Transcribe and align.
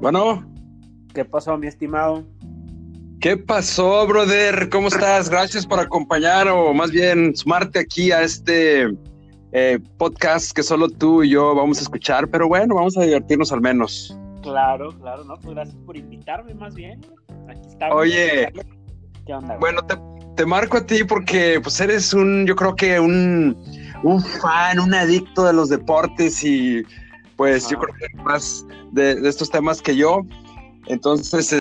Bueno. 0.00 0.42
¿Qué 1.12 1.24
pasó, 1.24 1.58
mi 1.58 1.66
estimado? 1.66 2.24
¿Qué 3.20 3.36
pasó, 3.36 4.06
brother? 4.06 4.70
¿Cómo 4.70 4.88
estás? 4.88 5.28
Gracias 5.28 5.66
por 5.66 5.78
acompañar 5.78 6.48
o 6.48 6.72
más 6.72 6.90
bien 6.90 7.36
sumarte 7.36 7.80
aquí 7.80 8.10
a 8.10 8.22
este 8.22 8.88
eh, 9.52 9.78
podcast 9.98 10.52
que 10.52 10.62
solo 10.62 10.88
tú 10.88 11.22
y 11.22 11.30
yo 11.30 11.54
vamos 11.54 11.78
a 11.78 11.82
escuchar, 11.82 12.28
pero 12.28 12.48
bueno, 12.48 12.76
vamos 12.76 12.96
a 12.96 13.02
divertirnos 13.02 13.52
al 13.52 13.60
menos. 13.60 14.16
Claro, 14.40 14.90
claro, 14.98 15.24
no, 15.24 15.38
pues 15.38 15.54
gracias 15.54 15.76
por 15.84 15.98
invitarme 15.98 16.54
más 16.54 16.74
bien. 16.74 17.00
Aquí 17.50 17.68
está. 17.68 17.92
Oye, 17.94 18.50
¿qué 19.26 19.34
onda? 19.34 19.58
Bueno, 19.58 19.82
te, 19.82 19.96
te, 20.34 20.46
marco 20.46 20.78
a 20.78 20.86
ti 20.86 21.04
porque 21.04 21.60
pues 21.62 21.78
eres 21.78 22.14
un, 22.14 22.46
yo 22.46 22.56
creo 22.56 22.74
que 22.74 22.98
un, 22.98 23.54
un 24.02 24.22
fan, 24.22 24.80
un 24.80 24.94
adicto 24.94 25.44
de 25.44 25.52
los 25.52 25.68
deportes 25.68 26.42
y 26.42 26.84
pues 27.40 27.70
yo 27.70 27.78
creo 27.78 27.94
que 27.94 28.22
más 28.22 28.66
de, 28.92 29.14
de, 29.14 29.26
estos 29.26 29.48
temas 29.48 29.80
que 29.80 29.96
yo. 29.96 30.26
Entonces, 30.88 31.54
eh, 31.54 31.60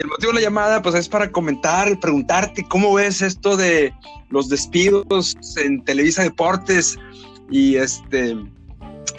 el 0.00 0.08
motivo 0.08 0.32
de 0.32 0.40
la 0.40 0.40
llamada 0.40 0.82
pues 0.82 0.96
es 0.96 1.08
para 1.08 1.30
comentar, 1.30 2.00
preguntarte 2.00 2.66
cómo 2.68 2.94
ves 2.94 3.22
esto 3.22 3.56
de 3.56 3.94
los 4.30 4.48
despidos 4.48 5.36
en 5.56 5.84
Televisa 5.84 6.24
Deportes 6.24 6.98
y 7.48 7.76
este 7.76 8.36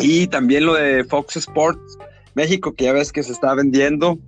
y 0.02 0.28
también 0.28 0.66
lo 0.66 0.74
de 0.74 1.06
Fox 1.06 1.38
Sports 1.38 1.98
México, 2.36 2.74
que 2.74 2.84
ya 2.84 2.92
ves 2.92 3.14
que 3.14 3.24
se 3.24 3.32
está 3.32 3.54
vendiendo. 3.54 4.20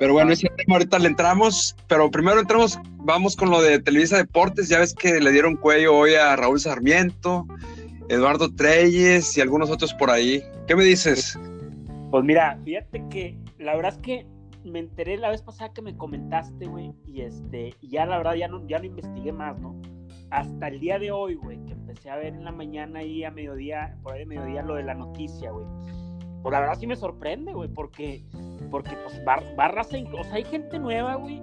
Pero 0.00 0.14
bueno, 0.14 0.32
ese 0.32 0.48
tema 0.56 0.74
ahorita 0.74 0.98
le 0.98 1.06
entramos, 1.06 1.76
pero 1.86 2.10
primero 2.10 2.40
entramos, 2.40 2.80
vamos 2.96 3.36
con 3.36 3.50
lo 3.50 3.62
de 3.62 3.78
Televisa 3.78 4.16
Deportes, 4.16 4.68
ya 4.68 4.80
ves 4.80 4.92
que 4.92 5.20
le 5.20 5.30
dieron 5.30 5.54
cuello 5.54 5.94
hoy 5.94 6.14
a 6.14 6.34
Raúl 6.34 6.58
Sarmiento, 6.58 7.46
Eduardo 8.08 8.54
Treyes 8.54 9.36
y 9.36 9.40
algunos 9.40 9.70
otros 9.70 9.92
por 9.94 10.10
ahí. 10.10 10.42
¿Qué 10.66 10.74
me 10.74 10.84
dices? 10.84 11.38
Pues 12.10 12.24
mira, 12.24 12.58
fíjate 12.64 13.04
que 13.10 13.36
la 13.58 13.76
verdad 13.76 13.92
es 13.92 13.98
que 13.98 14.26
me 14.64 14.78
enteré 14.78 15.16
la 15.18 15.30
vez 15.30 15.42
pasada 15.42 15.72
que 15.72 15.82
me 15.82 15.96
comentaste, 15.96 16.66
güey, 16.66 16.92
y 17.06 17.20
este, 17.22 17.74
y 17.80 17.88
ya 17.90 18.06
la 18.06 18.18
verdad 18.18 18.34
ya 18.34 18.48
no, 18.48 18.66
ya 18.66 18.78
no 18.78 18.84
investigué 18.84 19.32
más, 19.32 19.60
¿no? 19.60 19.80
Hasta 20.30 20.68
el 20.68 20.80
día 20.80 20.98
de 20.98 21.10
hoy, 21.10 21.34
güey, 21.34 21.62
que 21.64 21.72
empecé 21.72 22.10
a 22.10 22.16
ver 22.16 22.34
en 22.34 22.44
la 22.44 22.52
mañana 22.52 23.02
y 23.02 23.24
a 23.24 23.30
mediodía, 23.30 23.96
por 24.02 24.14
ahí 24.14 24.20
de 24.20 24.26
mediodía, 24.26 24.62
lo 24.62 24.74
de 24.74 24.84
la 24.84 24.94
noticia, 24.94 25.50
güey. 25.50 25.66
Pues 26.42 26.52
la 26.52 26.60
verdad 26.60 26.78
sí 26.78 26.86
me 26.86 26.96
sorprende, 26.96 27.52
güey, 27.52 27.68
porque, 27.68 28.24
porque 28.70 28.96
pues 29.04 29.22
barras, 29.24 29.88
o 29.88 30.24
sea, 30.24 30.34
hay 30.34 30.44
gente 30.44 30.78
nueva, 30.78 31.16
güey. 31.16 31.42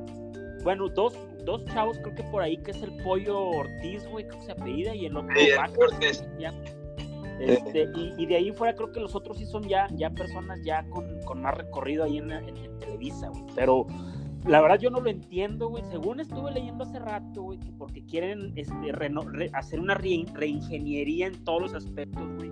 Bueno, 0.64 0.90
dos, 0.90 1.18
dos 1.46 1.64
chavos 1.66 2.00
creo 2.00 2.16
que 2.16 2.24
por 2.24 2.42
ahí, 2.42 2.58
que 2.58 2.72
es 2.72 2.82
el 2.82 2.92
Pollo 3.04 3.40
Ortiz, 3.50 4.08
güey, 4.08 4.28
creo 4.28 4.40
que 4.40 4.46
se 4.46 4.52
apellida, 4.52 4.96
y 4.96 5.06
el 5.06 5.16
otro 5.16 5.36
sí, 5.36 5.50
Ortiz. 5.78 6.26
Ya. 6.40 6.54
Este, 7.40 7.90
y, 7.96 8.14
y, 8.18 8.26
de 8.26 8.36
ahí 8.38 8.52
fuera 8.52 8.74
creo 8.74 8.92
que 8.92 9.02
los 9.02 9.14
otros 9.14 9.38
sí 9.38 9.46
son 9.46 9.64
ya, 9.64 9.88
ya 9.96 10.10
personas 10.10 10.62
ya 10.64 10.86
con, 10.90 11.20
con 11.26 11.42
más 11.42 11.54
recorrido 11.56 12.06
ahí 12.06 12.18
en, 12.18 12.32
en, 12.32 12.56
en 12.56 12.80
Televisa, 12.80 13.28
güey. 13.28 13.44
Pero 13.56 13.86
la 14.48 14.62
verdad 14.62 14.80
yo 14.80 14.90
no 14.90 15.00
lo 15.00 15.10
entiendo, 15.10 15.70
güey. 15.70 15.84
Según 15.90 16.20
estuve 16.20 16.52
leyendo 16.52 16.84
hace 16.84 17.00
rato, 17.00 17.42
güey, 17.42 17.60
porque 17.78 18.06
quieren 18.06 18.54
este, 18.56 18.92
reno, 18.92 19.22
re, 19.22 19.50
hacer 19.54 19.80
una 19.80 19.96
re, 19.96 20.26
reingeniería 20.34 21.28
en 21.28 21.44
todos 21.44 21.62
los 21.62 21.74
aspectos, 21.74 22.28
güey. 22.36 22.52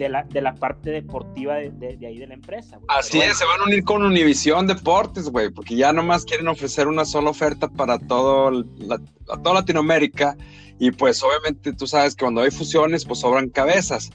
De 0.00 0.08
la, 0.08 0.22
de 0.22 0.40
la 0.40 0.54
parte 0.54 0.88
deportiva 0.88 1.56
de, 1.56 1.68
de, 1.72 1.98
de 1.98 2.06
ahí 2.06 2.18
de 2.18 2.26
la 2.26 2.32
empresa. 2.32 2.78
Güey. 2.78 2.86
Así 2.88 3.20
es, 3.20 3.36
se 3.36 3.44
van 3.44 3.60
a 3.60 3.64
unir 3.64 3.84
con 3.84 4.02
Univisión 4.02 4.66
Deportes, 4.66 5.28
güey, 5.28 5.50
porque 5.50 5.76
ya 5.76 5.92
nomás 5.92 6.24
quieren 6.24 6.48
ofrecer 6.48 6.88
una 6.88 7.04
sola 7.04 7.28
oferta 7.28 7.68
para 7.68 7.98
todo 7.98 8.50
la, 8.78 8.98
a 9.28 9.42
toda 9.42 9.56
Latinoamérica 9.56 10.38
y 10.78 10.90
pues 10.90 11.22
obviamente 11.22 11.74
tú 11.74 11.86
sabes 11.86 12.16
que 12.16 12.24
cuando 12.24 12.40
hay 12.40 12.50
fusiones 12.50 13.04
pues 13.04 13.20
sobran 13.20 13.50
cabezas. 13.50 14.10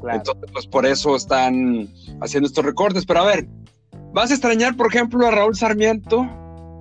Claro. 0.00 0.18
Entonces 0.18 0.50
pues 0.52 0.66
por 0.66 0.84
eso 0.84 1.14
están 1.14 1.88
haciendo 2.20 2.48
estos 2.48 2.64
recortes. 2.64 3.06
Pero 3.06 3.20
a 3.20 3.26
ver, 3.26 3.46
¿vas 4.12 4.32
a 4.32 4.34
extrañar 4.34 4.76
por 4.76 4.88
ejemplo 4.88 5.24
a 5.28 5.30
Raúl 5.30 5.54
Sarmiento? 5.54 6.28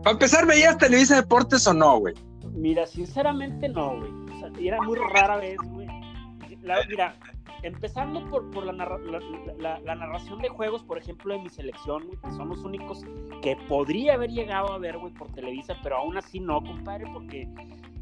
Para 0.03 0.13
empezar, 0.13 0.47
¿veías 0.47 0.79
Televisa 0.79 1.17
Deportes 1.17 1.67
o 1.67 1.73
no, 1.75 1.99
güey? 1.99 2.15
Mira, 2.55 2.87
sinceramente 2.87 3.69
no, 3.69 3.99
güey. 3.99 4.09
O 4.09 4.39
sea, 4.39 4.49
era 4.59 4.81
muy 4.81 4.97
rara 4.97 5.37
vez, 5.37 5.57
güey. 5.65 5.87
Mira, 6.89 7.15
empezando 7.63 8.23
por, 8.29 8.49
por 8.51 8.65
la, 8.65 8.73
narra 8.73 8.99
la, 9.57 9.95
narración 9.95 10.39
de 10.39 10.49
juegos, 10.49 10.83
por 10.83 10.97
ejemplo, 10.97 11.33
de 11.33 11.41
mi 11.41 11.49
selección, 11.49 12.09
que 12.23 12.31
son 12.31 12.49
los 12.49 12.63
únicos 12.63 13.03
que 13.41 13.55
podría 13.67 14.13
haber 14.13 14.31
llegado 14.31 14.71
a 14.71 14.77
ver, 14.77 14.97
güey, 14.97 15.13
por 15.13 15.31
Televisa, 15.31 15.75
pero 15.83 15.97
aún 15.97 16.17
así 16.17 16.39
no, 16.39 16.61
compadre, 16.61 17.05
porque 17.13 17.47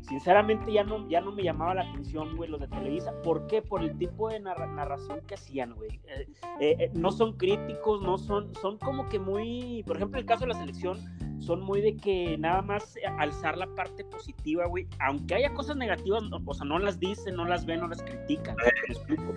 sinceramente 0.08 0.72
ya 0.72 0.84
no, 0.84 1.08
ya 1.10 1.22
no 1.22 1.32
me 1.32 1.44
llamaba 1.44 1.76
la 1.76 1.82
atención, 1.82 2.36
güey, 2.38 2.50
los 2.50 2.60
de 2.60 2.68
Televisa. 2.68 3.14
¿Por 3.24 3.48
qué? 3.48 3.62
Por 3.62 3.84
el 3.84 3.98
tipo 3.98 4.30
de 4.30 4.40
narra 4.40 4.68
narración 4.68 5.22
que 5.28 5.36
hacían, 5.36 5.74
güey. 5.76 6.00
Eh, 6.08 6.28
eh, 6.60 6.92
no 6.94 7.12
son 7.12 7.38
críticos, 7.38 8.02
no 8.02 8.18
son, 8.18 8.54
son 8.56 8.78
como 8.78 9.10
que 9.10 9.20
muy, 9.20 9.84
por 9.86 9.98
ejemplo, 9.98 10.20
el 10.20 10.26
caso 10.26 10.42
de 10.42 10.54
la 10.54 10.60
selección, 10.60 10.98
son 11.40 11.62
muy 11.62 11.82
de 11.82 11.96
que 11.96 12.38
nada 12.38 12.62
más 12.62 12.96
alzar 13.20 13.58
la 13.58 13.68
parte 13.76 14.04
positiva, 14.06 14.66
güey. 14.66 14.88
Aunque 15.00 15.36
haya 15.36 15.54
cosas 15.54 15.76
negativas, 15.78 16.24
o 16.46 16.54
sea, 16.54 16.66
no 16.66 16.80
las 16.80 17.00
dicen, 17.00 17.36
no 17.36 17.46
las 17.46 17.66
ven, 17.66 17.82
no 17.82 17.88
las 17.88 18.02
critican. 18.02 18.56
¿me 18.88 18.94
explico? 18.94 19.34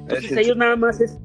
Entonces 0.00 0.32
ellos 0.36 0.56
nada 0.56 0.76
más 0.76 1.00
es 1.00 1.18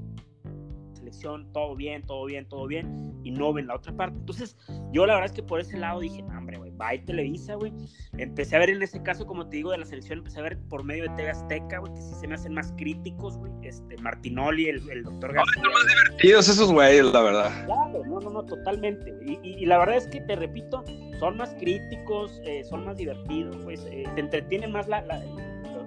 selección, 0.93 1.47
todo 1.53 1.75
bien, 1.75 2.01
todo 2.03 2.25
bien, 2.25 2.47
todo 2.47 2.65
bien, 2.67 3.13
y 3.23 3.31
no 3.31 3.53
ven 3.53 3.67
la 3.67 3.75
otra 3.75 3.95
parte. 3.95 4.17
Entonces, 4.17 4.57
yo 4.91 5.05
la 5.05 5.13
verdad 5.15 5.29
es 5.29 5.35
que 5.35 5.43
por 5.43 5.59
ese 5.59 5.77
lado 5.77 5.99
dije, 5.99 6.21
no, 6.23 6.37
hombre, 6.37 6.57
güey, 6.57 6.64
va 6.79 6.95
y 6.95 6.99
Televisa, 6.99 7.55
güey. 7.55 7.73
Empecé 8.17 8.55
a 8.55 8.59
ver 8.59 8.69
en 8.69 8.81
ese 8.81 9.01
caso, 9.01 9.25
como 9.25 9.47
te 9.47 9.57
digo, 9.57 9.71
de 9.71 9.77
la 9.77 9.85
selección, 9.85 10.19
empecé 10.19 10.39
a 10.39 10.43
ver 10.43 10.57
por 10.69 10.83
medio 10.83 11.03
de 11.03 11.09
TV 11.15 11.29
Azteca, 11.29 11.79
güey, 11.79 11.93
que 11.93 12.01
sí 12.01 12.13
se 12.19 12.27
me 12.27 12.35
hacen 12.35 12.53
más 12.53 12.73
críticos, 12.77 13.37
güey. 13.37 13.51
Este, 13.63 13.97
Martinoli, 13.97 14.69
el, 14.69 14.89
el 14.89 15.03
doctor 15.03 15.33
García. 15.33 15.63
No, 15.63 15.71
más 15.71 15.87
divertidos 15.87 16.49
esos 16.49 16.71
güeyes, 16.71 17.05
la 17.05 17.21
verdad. 17.21 17.65
Claro, 17.65 18.05
no, 18.05 18.19
no, 18.19 18.29
no, 18.29 18.45
totalmente. 18.45 19.13
Y, 19.25 19.39
y, 19.43 19.63
y, 19.63 19.65
la 19.65 19.77
verdad 19.77 19.97
es 19.97 20.07
que, 20.07 20.21
te 20.21 20.35
repito, 20.35 20.83
son 21.19 21.37
más 21.37 21.53
críticos, 21.55 22.39
eh, 22.45 22.63
son 22.63 22.85
más 22.85 22.97
divertidos, 22.97 23.57
pues, 23.63 23.85
eh, 23.89 24.03
te 24.15 24.21
entretienen 24.21 24.71
más 24.71 24.87
la, 24.87 25.01
la, 25.01 25.23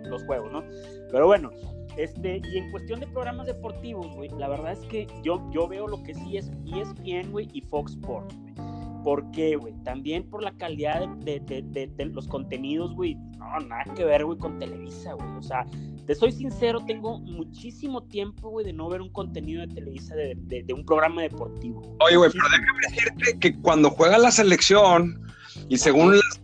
los 0.05 0.25
juegos, 0.25 0.51
¿no? 0.53 0.65
Pero 1.11 1.27
bueno, 1.27 1.51
este, 1.97 2.41
y 2.45 2.59
en 2.59 2.71
cuestión 2.71 3.01
de 3.01 3.07
programas 3.09 3.47
deportivos, 3.47 4.15
güey, 4.15 4.31
la 4.39 4.49
verdad 4.49 4.73
es 4.73 4.81
que 4.89 5.07
yo, 5.23 5.45
yo 5.53 5.67
veo 5.67 5.87
lo 5.89 6.03
que 6.03 6.15
sí 6.15 6.37
es 6.37 6.51
ESPN, 6.67 7.31
güey, 7.33 7.49
y 7.53 7.61
Fox 7.63 7.93
Sports, 7.93 8.37
güey. 8.39 8.68
¿Por 9.03 9.31
qué, 9.31 9.57
güey? 9.57 9.75
También 9.85 10.29
por 10.29 10.43
la 10.43 10.53
calidad 10.53 11.09
de, 11.19 11.41
de, 11.41 11.63
de, 11.63 11.87
de 11.87 12.05
los 12.07 12.27
contenidos, 12.29 12.95
güey. 12.95 13.17
No, 13.39 13.59
nada 13.61 13.85
que 13.95 14.05
ver, 14.05 14.25
güey, 14.25 14.39
con 14.39 14.59
Televisa, 14.59 15.15
güey. 15.15 15.29
O 15.39 15.43
sea, 15.43 15.65
te 16.07 16.15
soy 16.15 16.33
sincero, 16.33 16.81
tengo 16.87 17.19
muchísimo 17.21 18.03
tiempo, 18.03 18.49
güey, 18.49 18.65
de 18.65 18.73
no 18.73 18.89
ver 18.89 19.01
un 19.01 19.11
contenido 19.11 19.61
de 19.61 19.75
Televisa 19.75 20.15
de, 20.15 20.65
un 20.75 20.85
programa 20.85 21.23
deportivo. 21.23 21.97
Oye, 22.01 22.17
güey, 22.17 22.31
pero 22.33 22.45
déjame 22.51 22.79
decirte 22.89 23.39
que 23.39 23.61
cuando 23.61 23.91
juega 23.91 24.19
la 24.19 24.31
selección 24.31 25.21
y 25.69 25.77
según 25.77 26.17
las, 26.17 26.41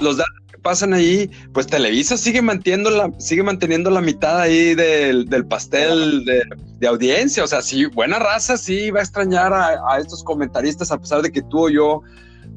los 0.00 0.18
datos 0.18 0.45
pasan 0.66 0.94
ahí, 0.94 1.30
pues 1.52 1.68
Televisa 1.68 2.16
sigue 2.16 2.42
manteniendo 2.42 2.90
la, 2.90 3.08
sigue 3.18 3.44
manteniendo 3.44 3.88
la 3.88 4.00
mitad 4.00 4.40
ahí 4.40 4.74
del, 4.74 5.26
del 5.26 5.46
pastel 5.46 6.24
de, 6.24 6.42
de, 6.80 6.86
audiencia. 6.88 7.44
O 7.44 7.46
sea, 7.46 7.62
sí, 7.62 7.84
buena 7.84 8.18
raza 8.18 8.56
sí 8.56 8.90
va 8.90 8.98
a 8.98 9.04
extrañar 9.04 9.52
a, 9.52 9.78
a, 9.88 10.00
estos 10.00 10.24
comentaristas, 10.24 10.90
a 10.90 10.98
pesar 10.98 11.22
de 11.22 11.30
que 11.30 11.40
tú 11.40 11.66
o 11.66 11.70
yo 11.70 12.02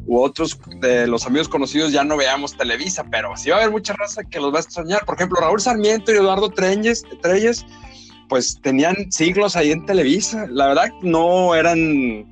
u 0.08 0.20
otros 0.20 0.59
de 0.81 1.06
los 1.06 1.28
amigos 1.28 1.47
conocidos 1.47 1.92
ya 1.92 2.03
no 2.03 2.18
veamos 2.18 2.58
Televisa, 2.58 3.06
pero 3.12 3.38
sí 3.38 3.52
va 3.52 3.58
a 3.58 3.59
haber 3.59 3.72
mucha 3.72 3.94
raza 3.94 4.24
que 4.24 4.40
los 4.40 4.52
va 4.52 4.58
a 4.58 4.62
extrañar. 4.62 5.06
Por 5.06 5.14
ejemplo, 5.14 5.40
Raúl 5.40 5.62
Sarmiento 5.62 6.12
y 6.12 6.16
Eduardo 6.16 6.50
Treyes, 6.50 7.03
Treyes 7.22 7.64
pues 8.28 8.59
tenían 8.64 9.12
siglos 9.12 9.56
ahí 9.56 9.72
en 9.72 9.86
Televisa. 9.86 10.47
La 10.50 10.70
verdad 10.70 10.90
no 11.03 11.53
eran 11.53 12.31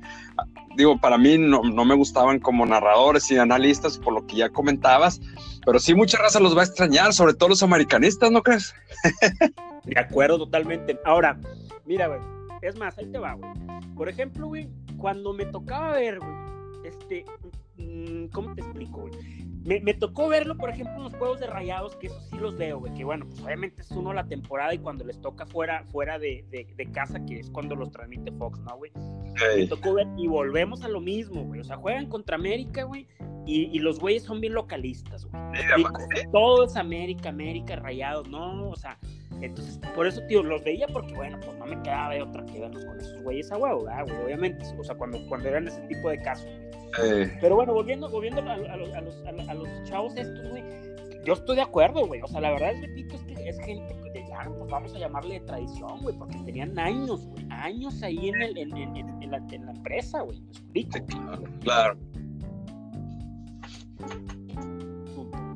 digo, 0.78 0.96
para 0.96 1.18
mí 1.18 1.36
no, 1.36 1.60
no, 1.62 1.84
me 1.84 1.96
gustaban 1.96 2.38
como 2.38 2.64
narradores 2.64 3.28
y 3.32 3.36
analistas, 3.36 3.98
por 3.98 4.14
lo 4.14 4.24
que 4.26 4.36
ya 4.36 4.48
comentabas, 4.48 5.20
pero 5.66 5.80
sí 5.80 5.92
mucha 5.92 6.18
raza 6.18 6.38
los 6.38 6.56
va 6.56 6.62
a 6.62 6.66
extrañar, 6.66 7.12
sobre 7.12 7.34
todo 7.34 7.48
los 7.48 7.64
americanistas, 7.64 8.30
¿no 8.30 8.42
crees? 8.42 8.74
De 9.84 9.98
acuerdo, 9.98 10.38
totalmente. 10.38 10.96
Ahora, 11.04 11.36
mira, 11.84 12.06
güey, 12.06 12.20
es 12.62 12.76
más, 12.78 12.96
ahí 12.96 13.06
te 13.06 13.18
va, 13.18 13.34
güey. 13.34 13.50
Por 13.96 14.08
ejemplo, 14.08 14.46
güey, 14.46 14.68
cuando 14.96 15.32
me 15.32 15.46
tocaba 15.46 15.94
ver, 15.94 16.20
güey, 16.20 16.32
este, 16.84 17.24
¿cómo 18.32 18.54
te 18.54 18.60
explico, 18.60 19.00
güey? 19.00 19.47
Me, 19.64 19.80
me, 19.80 19.94
tocó 19.94 20.28
verlo, 20.28 20.56
por 20.56 20.70
ejemplo, 20.70 20.96
en 20.96 21.02
los 21.04 21.14
juegos 21.14 21.40
de 21.40 21.46
rayados, 21.46 21.96
que 21.96 22.06
eso 22.06 22.20
sí 22.30 22.36
los 22.38 22.56
veo, 22.56 22.80
güey, 22.80 22.94
que 22.94 23.04
bueno, 23.04 23.26
pues 23.26 23.40
obviamente 23.42 23.82
es 23.82 23.90
uno 23.90 24.12
la 24.12 24.26
temporada 24.26 24.72
y 24.72 24.78
cuando 24.78 25.04
les 25.04 25.20
toca 25.20 25.46
fuera, 25.46 25.84
fuera 25.84 26.18
de, 26.18 26.44
de, 26.50 26.66
de 26.76 26.90
casa, 26.90 27.24
que 27.26 27.40
es 27.40 27.50
cuando 27.50 27.74
los 27.74 27.90
transmite 27.90 28.32
Fox, 28.32 28.60
¿no, 28.60 28.76
güey? 28.76 28.92
Hey. 29.36 29.62
Me 29.62 29.66
tocó 29.66 29.94
ver 29.94 30.06
y 30.16 30.26
volvemos 30.26 30.82
a 30.82 30.88
lo 30.88 31.00
mismo, 31.00 31.44
güey. 31.44 31.60
O 31.60 31.64
sea, 31.64 31.76
juegan 31.76 32.06
contra 32.08 32.36
América, 32.36 32.84
güey, 32.84 33.06
y, 33.46 33.64
y, 33.74 33.78
los 33.78 33.98
güeyes 33.98 34.24
son 34.24 34.40
bien 34.40 34.52
localistas, 34.52 35.24
güey. 35.24 35.42
Todo 36.32 36.64
es 36.64 36.76
América, 36.76 37.30
América, 37.30 37.76
rayados, 37.76 38.28
¿no? 38.28 38.68
O 38.68 38.76
sea, 38.76 38.98
entonces, 39.40 39.78
por 39.94 40.06
eso, 40.06 40.20
tío, 40.28 40.42
los 40.42 40.62
veía 40.64 40.86
porque, 40.88 41.14
bueno, 41.14 41.38
pues 41.44 41.56
no 41.58 41.66
me 41.66 41.80
quedaba 41.82 42.14
de 42.14 42.22
otra 42.22 42.44
que 42.44 42.60
verlos 42.60 42.84
con 42.84 43.00
esos 43.00 43.22
güeyes 43.22 43.50
a 43.52 43.56
huevo, 43.56 43.84
¿verdad, 43.84 44.04
güey? 44.06 44.24
Obviamente, 44.24 44.64
o 44.78 44.84
sea, 44.84 44.96
cuando, 44.96 45.18
cuando 45.28 45.48
eran 45.48 45.68
ese 45.68 45.80
tipo 45.82 46.10
de 46.10 46.20
casos, 46.20 46.46
güey. 46.46 46.77
Eh. 47.02 47.38
Pero 47.40 47.56
bueno, 47.56 47.74
volviendo, 47.74 48.08
volviendo 48.08 48.40
a, 48.42 48.54
a, 48.54 48.56
los, 48.76 48.92
a, 48.94 49.00
los, 49.00 49.48
a, 49.48 49.54
los, 49.54 49.68
chavos 49.84 50.16
estos, 50.16 50.48
güey, 50.48 50.62
yo 51.24 51.34
estoy 51.34 51.56
de 51.56 51.62
acuerdo, 51.62 52.06
güey. 52.06 52.20
O 52.22 52.26
sea, 52.26 52.40
la 52.40 52.50
verdad, 52.50 52.72
repito, 52.80 53.14
es 53.14 53.22
que 53.22 53.48
es 53.48 53.60
gente, 53.60 53.94
de 54.12 54.24
ya, 54.28 54.44
pues 54.44 54.70
vamos 54.70 54.94
a 54.94 54.98
llamarle 54.98 55.34
de 55.34 55.40
tradición, 55.40 56.00
güey, 56.00 56.16
porque 56.16 56.38
tenían 56.38 56.78
años, 56.78 57.26
güey, 57.26 57.46
años 57.50 58.02
ahí 58.02 58.28
en, 58.28 58.42
el, 58.42 58.58
en, 58.58 58.76
en, 58.76 59.22
en, 59.22 59.30
la, 59.30 59.36
en 59.50 59.66
la, 59.66 59.72
empresa, 59.72 60.22
güey, 60.22 60.40
me 60.40 60.50
explico. 60.50 60.98
claro, 61.06 61.42
claro. 61.60 61.98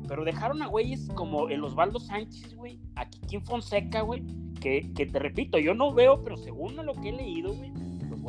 Pero 0.07 0.25
dejaron 0.25 0.61
a 0.61 0.67
güeyes 0.67 1.07
como 1.15 1.49
el 1.49 1.63
Osvaldo 1.63 1.99
Sánchez, 1.99 2.55
güey, 2.55 2.79
a 2.95 3.09
Kikín 3.09 3.43
Fonseca, 3.43 4.01
güey, 4.01 4.23
que, 4.59 4.93
que 4.93 5.07
te 5.07 5.17
repito, 5.17 5.57
yo 5.57 5.73
no 5.73 5.93
veo, 5.93 6.23
pero 6.23 6.37
según 6.37 6.75
lo 6.75 6.93
que 6.93 7.09
he 7.09 7.13
leído, 7.13 7.53
güey, 7.53 7.71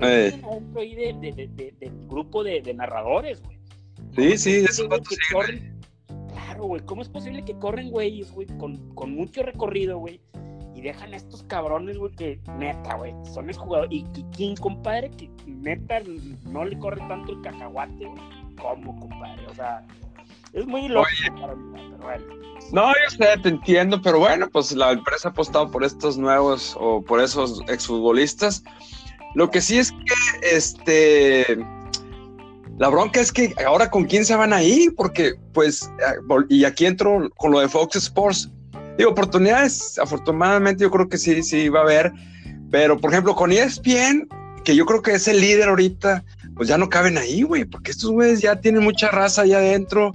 eh. 0.03 0.43
ahí 0.77 0.95
de, 0.95 1.13
de, 1.21 1.49
de, 1.49 1.75
del 1.79 2.07
grupo 2.09 2.43
de, 2.43 2.63
narradores, 2.75 3.43
güey. 3.43 3.59
Sí, 4.15 4.39
sí, 4.39 4.65
eso 4.69 4.89
corren, 5.33 5.81
Claro, 6.33 6.65
güey, 6.65 6.83
¿cómo 6.85 7.03
es 7.03 7.09
posible 7.09 7.45
que 7.45 7.59
corren 7.59 7.91
güeyes, 7.91 8.31
güey, 8.33 8.47
con, 8.59 8.95
con 8.95 9.15
mucho 9.15 9.43
recorrido, 9.43 9.99
güey? 9.99 10.21
Y 10.75 10.81
dejan 10.81 11.13
a 11.13 11.17
estos 11.17 11.43
cabrones, 11.45 11.99
güey, 11.99 12.13
que 12.13 12.41
neta, 12.59 12.97
güey, 12.97 13.15
son 13.33 13.49
el 13.49 13.57
jugador. 13.57 13.93
Y 13.93 14.05
Kikín, 14.13 14.57
compadre, 14.57 15.11
que 15.11 15.31
neta 15.47 16.01
no 16.45 16.65
le 16.65 16.79
corre 16.79 17.01
tanto 17.09 17.33
el 17.33 17.43
cacahuate, 17.43 18.07
güey. 18.07 18.23
¿Cómo, 18.61 18.99
compadre? 18.99 19.47
O 19.47 19.55
sea, 19.55 19.85
es 20.53 20.67
muy 20.67 20.89
lógico 20.89 21.41
para 21.41 21.55
mí, 21.55 21.73
pero 21.75 22.05
bueno. 22.05 22.25
No, 22.73 22.89
yo 22.89 23.11
sé, 23.11 23.39
te 23.43 23.49
entiendo, 23.49 24.01
pero 24.01 24.19
bueno, 24.19 24.49
pues 24.51 24.73
la 24.73 24.93
empresa 24.93 25.29
ha 25.29 25.31
apostado 25.33 25.71
por 25.71 25.85
estos 25.85 26.17
nuevos 26.17 26.77
o 26.79 27.03
por 27.03 27.21
esos 27.21 27.61
exfutbolistas. 27.69 28.63
Lo 29.35 29.51
que 29.51 29.61
sí 29.61 29.79
es 29.79 29.93
que, 29.93 30.57
este, 30.57 31.59
la 32.79 32.89
bronca 32.89 33.21
es 33.21 33.33
que 33.33 33.55
ahora 33.67 33.91
con 33.91 34.05
quién 34.05 34.25
se 34.25 34.37
van 34.37 34.53
a 34.53 34.63
ir, 34.63 34.95
porque, 34.95 35.35
pues, 35.53 35.91
y 36.49 36.65
aquí 36.65 36.87
entro 36.87 37.31
con 37.37 37.53
lo 37.53 37.61
de 37.61 37.69
Fox 37.69 37.97
Sports. 37.97 38.51
Digo, 38.97 39.11
oportunidades, 39.11 39.99
afortunadamente 39.99 40.83
yo 40.83 40.91
creo 40.91 41.09
que 41.09 41.19
sí, 41.19 41.43
sí 41.43 41.69
va 41.69 41.81
a 41.81 41.83
haber, 41.83 42.13
pero 42.71 42.99
por 42.99 43.11
ejemplo 43.11 43.35
con 43.35 43.51
ESPN, 43.51 44.29
que 44.65 44.77
yo 44.77 44.87
creo 44.87 45.03
que 45.03 45.15
es 45.15 45.27
el 45.27 45.41
líder 45.41 45.69
ahorita, 45.69 46.25
pues 46.55 46.69
ya 46.69 46.79
no 46.79 46.89
caben 46.89 47.19
ahí, 47.19 47.43
güey, 47.43 47.65
porque 47.65 47.91
estos 47.91 48.13
güeyes 48.13 48.41
ya 48.41 48.61
tienen 48.61 48.85
mucha 48.85 49.11
raza 49.11 49.43
allá 49.43 49.59
adentro 49.59 50.13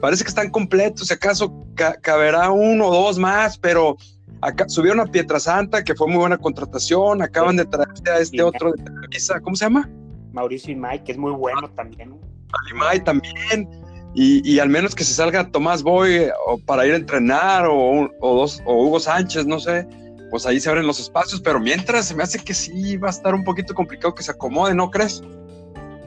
parece 0.00 0.24
que 0.24 0.28
están 0.28 0.50
completos, 0.50 1.08
si 1.08 1.14
acaso 1.14 1.66
caberá 2.02 2.50
uno 2.50 2.86
o 2.86 2.94
dos 2.94 3.18
más, 3.18 3.58
pero 3.58 3.96
acá 4.40 4.68
subieron 4.68 5.00
a 5.00 5.06
Pietrasanta, 5.06 5.82
que 5.82 5.94
fue 5.94 6.06
muy 6.08 6.18
buena 6.18 6.38
contratación, 6.38 7.22
acaban 7.22 7.56
de 7.56 7.64
traer 7.66 7.88
a 8.12 8.18
este 8.18 8.42
otro 8.42 8.72
de 8.72 8.82
Televisa, 8.82 9.40
¿cómo 9.40 9.56
se 9.56 9.64
llama? 9.64 9.88
Mauricio 10.32 10.72
Imay, 10.72 11.02
que 11.04 11.12
es 11.12 11.18
muy 11.18 11.32
bueno 11.32 11.68
también. 11.70 12.18
Imay 12.70 13.02
también, 13.02 13.68
y, 14.14 14.58
al 14.58 14.68
menos 14.68 14.94
que 14.94 15.04
se 15.04 15.14
salga 15.14 15.50
Tomás 15.50 15.82
Boy 15.82 16.28
o 16.46 16.58
para 16.58 16.86
ir 16.86 16.94
a 16.94 16.96
entrenar, 16.96 17.66
o, 17.70 18.08
dos, 18.20 18.62
o 18.64 18.84
Hugo 18.84 19.00
Sánchez, 19.00 19.46
no 19.46 19.60
sé, 19.60 19.86
pues 20.30 20.46
ahí 20.46 20.60
se 20.60 20.68
abren 20.68 20.86
los 20.86 20.98
espacios, 20.98 21.40
pero 21.40 21.60
mientras 21.60 22.06
se 22.06 22.14
me 22.14 22.22
hace 22.22 22.38
que 22.38 22.54
sí 22.54 22.96
va 22.96 23.08
a 23.08 23.10
estar 23.10 23.34
un 23.34 23.44
poquito 23.44 23.74
complicado 23.74 24.14
que 24.14 24.22
se 24.22 24.30
acomode, 24.30 24.74
¿no 24.74 24.90
crees? 24.90 25.22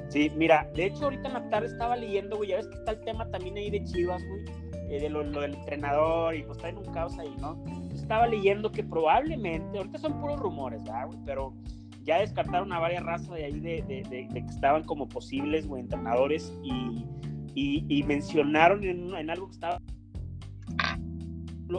Sí, 0.09 0.29
mira, 0.35 0.69
de 0.75 0.87
hecho 0.87 1.05
ahorita 1.05 1.29
en 1.29 1.33
la 1.33 1.49
tarde 1.49 1.67
estaba 1.67 1.95
leyendo, 1.95 2.35
güey, 2.35 2.49
ya 2.49 2.57
ves 2.57 2.67
que 2.67 2.75
está 2.75 2.91
el 2.91 2.99
tema 3.01 3.29
también 3.31 3.55
ahí 3.57 3.69
de 3.69 3.83
Chivas, 3.85 4.21
güey, 4.27 4.43
eh, 4.91 4.99
de 4.99 5.09
lo, 5.09 5.23
del 5.23 5.55
entrenador 5.55 6.35
y 6.35 6.43
pues 6.43 6.57
está 6.57 6.67
en 6.67 6.77
un 6.77 6.85
caos 6.93 7.17
ahí, 7.17 7.33
¿no? 7.39 7.63
Estaba 7.93 8.27
leyendo 8.27 8.73
que 8.73 8.83
probablemente, 8.83 9.77
ahorita 9.77 9.99
son 9.99 10.19
puros 10.19 10.37
rumores, 10.37 10.83
¿verdad, 10.83 11.07
güey? 11.07 11.19
Pero 11.25 11.53
ya 12.03 12.19
descartaron 12.19 12.73
a 12.73 12.79
varias 12.79 13.01
razas 13.03 13.29
de 13.29 13.45
ahí 13.45 13.59
de, 13.61 13.81
de, 13.83 14.03
de, 14.09 14.27
que 14.27 14.39
estaban 14.39 14.83
como 14.83 15.07
posibles, 15.07 15.65
güey, 15.65 15.83
entrenadores 15.83 16.53
y, 16.61 17.05
y, 17.55 17.85
y 17.87 18.03
mencionaron 18.03 18.83
en, 18.83 19.15
en, 19.15 19.29
algo 19.29 19.47
que 19.47 19.53
estaba 19.53 19.79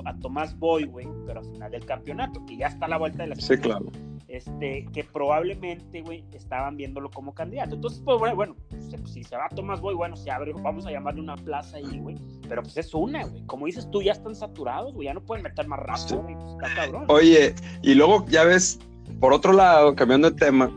a 0.07 0.17
Tomás 0.17 0.59
Boy, 0.59 0.85
güey, 0.85 1.07
pero 1.27 1.41
al 1.41 1.47
final 1.47 1.71
del 1.71 1.85
campeonato, 1.85 2.43
que 2.47 2.57
ya 2.57 2.69
está 2.69 2.87
a 2.87 2.89
la 2.89 2.97
vuelta 2.97 3.25
de 3.25 3.29
la 3.29 3.37
Sí, 3.37 3.59
claro 3.59 3.93
este, 4.33 4.87
que 4.95 5.05
probablemente, 5.05 6.01
güey, 6.01 6.25
estaban 6.33 6.79
viéndolo 6.79 7.11
como 7.11 7.35
candidato. 7.35 7.75
Entonces, 7.75 8.01
pues 8.03 8.35
bueno, 8.35 8.57
pues, 8.71 9.13
si 9.13 9.23
se 9.23 9.37
va 9.37 9.47
Tomás 9.51 9.83
Boy, 9.83 9.95
bueno, 9.95 10.17
se 10.17 10.31
abre, 10.31 10.55
vamos 10.55 10.87
a 10.87 10.91
llamarle 10.91 11.21
una 11.21 11.37
plaza 11.37 11.77
ahí, 11.77 11.99
güey. 12.01 12.17
Pero 12.49 12.63
pues 12.63 12.79
es 12.79 12.95
una, 12.95 13.25
güey. 13.27 13.45
Como 13.45 13.67
dices 13.67 13.91
tú, 13.91 14.01
ya 14.03 14.13
están 14.13 14.35
saturados, 14.35 14.95
güey, 14.95 15.09
ya 15.09 15.15
no 15.15 15.21
pueden 15.21 15.43
meter 15.43 15.69
más 15.69 15.81
rápido, 15.81 16.23
güey. 16.23 16.35
Pues, 16.35 16.51
está 16.53 16.75
cabrón. 16.75 17.05
Oye, 17.09 17.55
y 17.83 17.95
luego 17.95 18.25
ya 18.27 18.45
ves, 18.45 18.79
por 19.21 19.35
otro 19.35 19.53
lado, 19.53 19.95
cambiando 19.95 20.31
de 20.31 20.37
tema, 20.39 20.73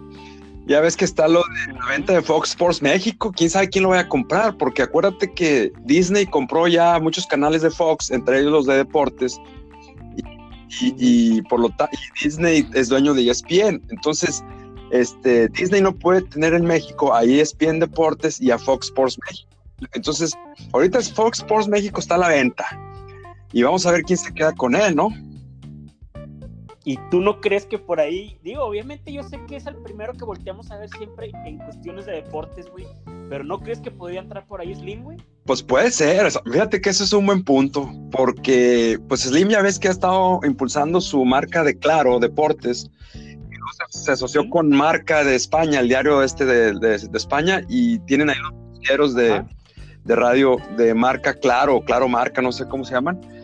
ya 0.67 0.81
ves 0.81 0.97
que 0.97 1.05
está 1.05 1.29
lo 1.29 1.39
de 1.39 1.73
la 1.73 1.85
venta 1.85 2.11
de 2.11 2.21
Fox 2.21 2.49
Sports 2.49 2.81
México. 2.81 3.31
¿Quién 3.33 3.49
sabe 3.49 3.69
quién 3.69 3.83
lo 3.83 3.91
vaya 3.91 4.01
a 4.01 4.09
comprar? 4.09 4.57
Porque 4.57 4.81
acuérdate 4.81 5.33
que 5.33 5.71
Disney 5.85 6.25
compró 6.25 6.67
ya 6.67 6.99
muchos 6.99 7.25
canales 7.25 7.61
de 7.61 7.69
Fox, 7.69 8.11
entre 8.11 8.39
ellos 8.39 8.51
los 8.51 8.65
de 8.65 8.75
deportes 8.75 9.39
y, 10.69 11.41
por 11.43 11.59
lo 11.59 11.69
tanto 11.69 11.97
Disney 12.21 12.67
es 12.73 12.89
dueño 12.89 13.13
de 13.13 13.29
ESPN. 13.29 13.81
Entonces, 13.89 14.43
este, 14.91 15.47
Disney 15.49 15.81
no 15.81 15.93
puede 15.93 16.21
tener 16.21 16.53
en 16.53 16.65
México 16.65 17.13
a 17.13 17.23
ESPN 17.23 17.79
Deportes 17.79 18.41
y 18.41 18.51
a 18.51 18.57
Fox 18.57 18.87
Sports 18.87 19.17
México. 19.25 19.49
Entonces, 19.93 20.33
ahorita 20.73 21.01
Fox 21.01 21.39
Sports 21.39 21.67
México 21.67 21.99
está 21.99 22.15
a 22.15 22.19
la 22.19 22.29
venta 22.29 22.65
y 23.51 23.63
vamos 23.63 23.85
a 23.85 23.91
ver 23.91 24.03
quién 24.03 24.17
se 24.17 24.33
queda 24.33 24.53
con 24.53 24.75
él, 24.75 24.95
¿no? 24.95 25.09
Y 26.87 26.99
tú 27.09 27.19
no 27.19 27.41
crees 27.41 27.65
que 27.65 27.79
por 27.79 27.99
ahí, 27.99 28.37
digo, 28.43 28.63
obviamente 28.63 29.11
yo 29.11 29.23
sé 29.23 29.39
que 29.47 29.55
es 29.55 29.65
el 29.65 29.75
primero 29.77 30.13
que 30.13 30.23
volteamos 30.23 30.69
a 30.69 30.77
ver 30.77 30.87
siempre 30.91 31.31
en 31.43 31.57
cuestiones 31.57 32.05
de 32.05 32.11
deportes, 32.11 32.69
güey, 32.69 32.85
pero 33.27 33.43
¿no 33.43 33.59
crees 33.59 33.81
que 33.81 33.89
podría 33.89 34.19
entrar 34.19 34.45
por 34.45 34.61
ahí 34.61 34.75
Slim, 34.75 35.01
güey? 35.01 35.17
Pues 35.45 35.63
puede 35.63 35.89
ser, 35.89 36.31
fíjate 36.31 36.79
que 36.79 36.91
ese 36.91 37.05
es 37.05 37.11
un 37.11 37.25
buen 37.25 37.43
punto, 37.43 37.91
porque 38.11 38.99
pues 39.09 39.21
Slim 39.21 39.49
ya 39.49 39.63
ves 39.63 39.79
que 39.79 39.87
ha 39.87 39.91
estado 39.91 40.39
impulsando 40.43 41.01
su 41.01 41.25
marca 41.25 41.63
de 41.63 41.75
Claro 41.75 42.19
Deportes, 42.19 42.91
se 43.89 44.11
asoció 44.11 44.47
con 44.51 44.69
marca 44.69 45.23
de 45.23 45.33
España, 45.33 45.79
el 45.79 45.87
diario 45.87 46.21
este 46.21 46.45
de, 46.45 46.95
España, 47.15 47.63
y 47.67 47.97
tienen 48.01 48.29
ahí 48.29 48.37
los 48.95 49.15
de, 49.15 49.43
de 50.03 50.15
radio 50.15 50.57
de 50.77 50.93
marca 50.93 51.33
Claro, 51.33 51.81
Claro 51.81 52.07
Marca, 52.07 52.43
no 52.43 52.51
sé 52.51 52.67
cómo 52.67 52.85
se 52.85 52.93
llaman 52.93 53.34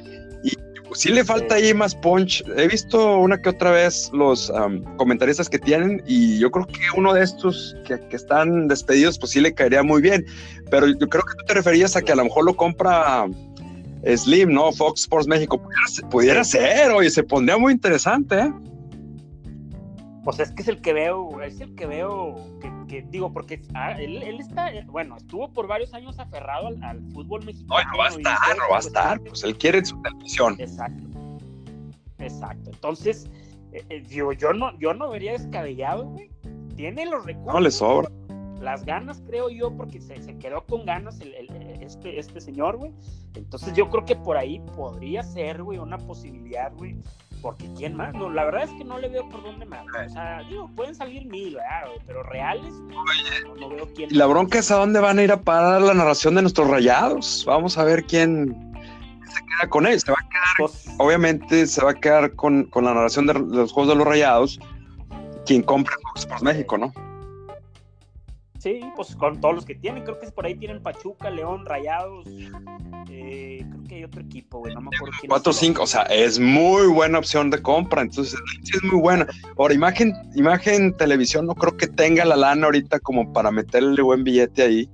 sí 0.94 1.10
le 1.10 1.24
falta 1.24 1.56
ahí 1.56 1.74
más 1.74 1.96
punch. 1.96 2.44
He 2.58 2.68
visto 2.68 3.18
una 3.18 3.42
que 3.42 3.50
otra 3.50 3.72
vez 3.72 4.10
los 4.14 4.52
comentaristas 4.98 5.50
que 5.50 5.60
tienen 5.60 6.04
y 6.08 6.40
yo 6.40 6.52
creo 6.52 6.68
que 6.68 6.80
uno 6.96 7.14
de 7.14 7.24
estos 7.24 7.76
que, 7.86 8.00
están 8.16 8.68
despedidos, 8.68 9.18
pues 9.18 9.32
sí 9.32 9.42
le 9.42 9.54
caería 9.54 9.84
muy 9.84 10.02
bien. 10.02 10.26
Pero 10.70 10.88
yo 10.88 11.08
creo 11.08 11.24
que 11.24 11.36
tú 11.40 11.46
te 11.48 11.54
referías 11.54 11.96
a 11.96 12.02
que 12.02 12.12
a 12.12 12.16
lo 12.16 12.24
mejor 12.26 12.46
lo 12.46 12.56
compra 12.56 13.28
Slim, 14.16 14.54
¿no? 14.54 14.72
Fox 14.72 15.02
Sports 15.02 15.28
México. 15.28 15.62
Pudiera, 15.62 16.10
pudiera 16.10 16.44
ser, 16.44 16.92
oye, 16.92 17.10
se 17.10 17.24
pondría 17.24 17.58
muy 17.58 17.74
interesante, 17.74 18.40
¿eh? 18.40 18.54
Pues 20.24 20.40
es 20.40 20.52
que 20.52 20.62
es 20.62 20.68
el 20.68 20.82
que 20.82 20.94
veo, 20.94 21.42
es 21.42 21.60
el 21.62 21.74
que 21.74 21.88
veo, 21.88 22.36
que, 22.88 23.02
digo, 23.10 23.34
porque 23.34 23.62
ah, 23.74 24.00
él, 24.00 24.22
está, 24.40 24.70
bueno, 24.86 25.18
estuvo 25.18 25.52
por 25.52 25.66
varios 25.66 25.94
años 25.96 26.20
aferrado 26.20 26.70
al, 26.84 27.02
fútbol 27.12 27.44
mexicano. 27.44 27.82
No, 27.84 27.92
no 27.92 27.98
va 27.98 28.06
a 28.06 28.10
estar, 28.10 28.58
no 28.58 28.64
va 28.70 28.78
a 28.78 28.80
estar, 28.80 29.20
pues 29.22 29.44
él 29.44 29.58
quiere 29.58 29.84
su 29.84 30.00
televisión. 30.02 30.56
Exacto, 30.60 31.08
exacto. 32.20 32.70
Entonces, 32.72 33.28
eh, 33.72 33.84
eh, 33.90 34.04
digo, 34.08 34.34
yo 34.34 34.54
no, 34.54 34.78
yo 34.78 34.94
no 34.94 35.10
vería 35.10 35.32
descabellado, 35.32 36.06
güey. 36.06 36.30
Tiene 36.76 37.06
los 37.06 37.26
recursos. 37.26 37.54
No 37.54 37.60
le 37.60 37.72
sobra. 37.72 38.10
Las 38.60 38.86
ganas, 38.86 39.24
creo 39.26 39.50
yo, 39.50 39.76
porque 39.76 40.00
se, 40.00 40.22
se 40.22 40.38
quedó 40.38 40.66
con 40.66 40.86
ganas 40.86 41.20
el, 41.20 41.34
este, 41.82 42.20
este 42.20 42.42
señor, 42.42 42.78
güey. 42.78 42.94
Entonces 43.34 43.74
yo 43.74 43.90
creo 43.90 44.06
que 44.06 44.16
por 44.16 44.38
ahí 44.38 44.60
podría 44.76 45.24
ser, 45.24 45.64
güey, 45.64 45.80
una 45.80 45.98
posibilidad, 45.98 46.72
güey, 46.76 46.96
porque 47.42 47.70
quién 47.76 47.96
más, 47.96 48.14
no, 48.14 48.30
la 48.30 48.46
verdad 48.46 48.64
es 48.64 48.72
que 48.72 48.84
no 48.84 49.00
le 49.00 49.10
veo 49.10 49.28
por 49.30 49.44
dónde 49.44 49.66
más. 49.66 49.86
O 49.86 50.10
sea, 50.10 50.44
digo, 50.50 50.70
pueden 50.76 50.96
salir 50.96 51.26
mil, 51.26 51.56
¿verdad? 51.56 51.90
Pero 52.06 52.24
reales, 52.24 52.74
no, 53.60 53.70
veo 53.70 53.88
quién. 53.96 54.12
Y 54.12 54.16
la 54.16 54.28
bronca 54.28 54.60
es 54.60 54.72
a 54.72 54.76
dónde 54.76 55.00
van 55.00 55.20
a 55.20 55.24
ir 55.24 55.32
a 55.32 55.42
parar 55.42 55.82
la 55.82 55.94
narración 55.94 56.36
de 56.36 56.42
nuestros 56.42 56.70
rayados. 56.70 57.44
Vamos 57.46 57.78
a 57.78 57.84
ver 57.84 58.04
quién 58.06 58.74
se 59.28 59.40
queda 59.42 59.70
con 59.70 59.88
él. 59.88 60.00
Se 60.00 60.12
va 60.12 60.18
a 60.20 60.30
quedar, 60.30 60.44
pues, 60.58 60.86
obviamente, 60.98 61.66
se 61.68 61.84
va 61.84 61.92
a 61.92 61.96
quedar 61.96 62.34
con, 62.36 62.66
con, 62.66 62.86
la 62.86 62.94
narración 62.94 63.28
de, 63.28 63.34
los 63.34 63.72
juegos 63.72 63.90
de 63.90 63.96
los 63.96 64.08
rayados. 64.08 64.60
Quien 65.46 65.64
compra 65.64 65.96
Fox 66.04 66.22
Sports 66.22 66.44
México, 66.44 66.78
¿no? 66.78 66.94
Sí, 68.62 68.80
pues 68.96 69.16
con 69.16 69.42
todos 69.42 69.56
los 69.56 69.66
que 69.66 69.74
tienen, 69.74 70.04
creo 70.04 70.20
que 70.20 70.30
por 70.30 70.46
ahí 70.46 70.54
tienen 70.54 70.84
Pachuca, 70.84 71.32
León, 71.32 71.66
Rayados, 71.66 72.28
eh, 73.10 73.66
creo 73.68 73.84
que 73.88 73.96
hay 73.96 74.04
otro 74.04 74.22
equipo, 74.22 74.60
güey, 74.60 74.76
no 74.76 74.82
me 74.82 74.96
acuerdo 74.96 75.18
quién 75.20 75.32
4 75.32 75.50
o 75.50 75.54
5, 75.54 75.82
o 75.82 75.88
sea, 75.88 76.04
es 76.04 76.38
muy 76.38 76.86
buena 76.86 77.18
opción 77.18 77.50
de 77.50 77.60
compra, 77.60 78.04
entonces 78.04 78.40
sí 78.62 78.74
es 78.76 78.84
muy 78.84 79.02
buena. 79.02 79.26
Ahora, 79.58 79.74
imagen, 79.74 80.14
imagen 80.36 80.96
televisión 80.96 81.48
no 81.48 81.56
creo 81.56 81.76
que 81.76 81.88
tenga 81.88 82.24
la 82.24 82.36
lana 82.36 82.68
ahorita 82.68 83.00
como 83.00 83.34
para 83.34 83.50
meterle 83.50 84.00
buen 84.04 84.24
billete 84.24 84.62
ahí. 84.62 84.90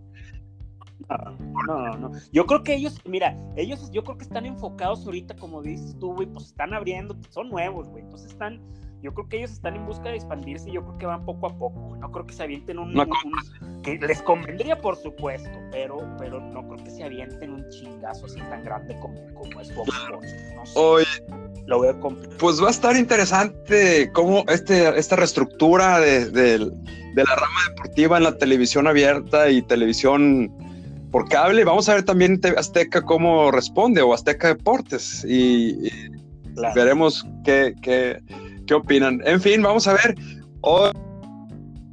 No, 1.10 1.92
no, 1.92 1.98
no. 1.98 2.12
Yo 2.32 2.46
creo 2.46 2.64
que 2.64 2.74
ellos, 2.74 3.02
mira, 3.04 3.38
ellos 3.58 3.92
yo 3.92 4.02
creo 4.06 4.18
que 4.18 4.24
están 4.24 4.46
enfocados 4.46 5.06
ahorita, 5.06 5.36
como 5.36 5.62
dices 5.62 5.94
tú, 6.00 6.14
güey, 6.14 6.28
pues 6.28 6.46
están 6.46 6.74
abriendo, 6.74 7.18
son 7.32 7.50
nuevos, 7.50 7.90
güey, 7.90 8.06
entonces 8.06 8.32
están 8.32 8.62
yo 9.02 9.14
creo 9.14 9.30
que 9.30 9.38
ellos 9.38 9.52
están 9.52 9.76
en 9.76 9.86
busca 9.86 10.10
de 10.10 10.16
expandirse 10.16 10.70
y 10.70 10.74
yo 10.74 10.84
creo 10.84 10.98
que 10.98 11.06
van 11.06 11.26
poco 11.26 11.48
a 11.48 11.58
poco. 11.58 11.96
No 11.98 12.12
creo 12.12 12.26
que 12.26 12.34
se 12.34 12.44
avienten 12.44 12.80
un, 12.80 12.94
que 13.84 13.98
les 14.00 14.22
convendría 14.22 14.80
por 14.80 14.96
supuesto, 14.96 15.50
pero, 15.72 15.98
pero 16.18 16.40
no 16.40 16.68
creo 16.68 16.84
que 16.84 16.92
se 16.92 17.04
avienten 17.04 17.54
un 17.54 17.70
chingazo 17.70 18.26
así 18.26 18.40
tan 18.50 18.64
grande 18.64 18.98
como, 19.00 19.16
como 19.34 19.62
es 19.62 19.72
Fox. 19.74 19.90
No 20.56 20.66
sé. 20.66 20.80
Oye, 20.80 21.06
Lo 21.68 21.82
veo 21.82 22.00
pues 22.40 22.62
va 22.62 22.68
a 22.68 22.72
estar 22.72 22.96
interesante 22.96 24.10
cómo 24.14 24.44
este, 24.48 24.98
esta 24.98 25.16
reestructura 25.16 26.00
de, 26.00 26.30
de, 26.32 26.58
de 26.60 27.24
la 27.24 27.36
rama 27.36 27.60
deportiva 27.70 28.18
en 28.18 28.24
la 28.24 28.38
televisión 28.38 28.88
abierta 28.88 29.50
y 29.50 29.62
televisión 29.62 30.52
por 31.12 31.30
cable. 31.30 31.64
Vamos 31.64 31.88
a 31.88 31.96
ver 31.96 32.04
también 32.04 32.42
Azteca 32.58 33.04
cómo 33.04 33.52
responde 33.52 34.02
o 34.02 34.14
Azteca 34.14 34.50
Deportes 34.50 35.24
y, 35.24 35.88
y 35.88 35.92
claro. 36.56 36.76
veremos 36.76 37.26
qué, 37.44 37.74
qué, 37.82 38.22
qué, 38.68 38.74
opinan. 38.74 39.22
En 39.26 39.42
fin, 39.42 39.62
vamos 39.62 39.88
a 39.88 39.94
ver. 39.94 40.16
Oh, 40.62 40.92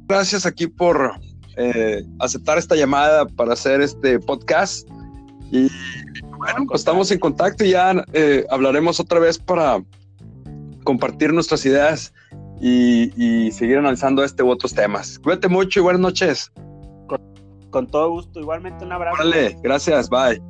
gracias 0.07 0.45
aquí 0.45 0.67
por 0.67 1.13
eh, 1.57 2.03
aceptar 2.19 2.57
esta 2.57 2.75
llamada 2.75 3.25
para 3.25 3.53
hacer 3.53 3.81
este 3.81 4.19
podcast. 4.19 4.87
Y 5.51 5.69
bueno, 6.37 6.65
pues 6.67 6.81
estamos 6.81 7.11
en 7.11 7.19
contacto 7.19 7.63
y 7.63 7.71
ya 7.71 8.03
eh, 8.13 8.45
hablaremos 8.49 8.99
otra 8.99 9.19
vez 9.19 9.37
para 9.37 9.83
compartir 10.83 11.33
nuestras 11.33 11.65
ideas 11.65 12.13
y, 12.61 13.11
y, 13.21 13.51
seguir 13.51 13.77
analizando 13.77 14.23
este 14.23 14.43
u 14.43 14.49
otros 14.49 14.73
temas. 14.73 15.19
Cuídate 15.19 15.47
mucho 15.47 15.79
y 15.79 15.83
buenas 15.83 16.01
noches. 16.01 16.51
Con, 17.07 17.21
con 17.69 17.87
todo 17.87 18.11
gusto, 18.11 18.39
igualmente 18.39 18.85
un 18.85 18.91
abrazo. 18.91 19.17
Vale, 19.17 19.57
gracias, 19.61 20.09
bye. 20.09 20.41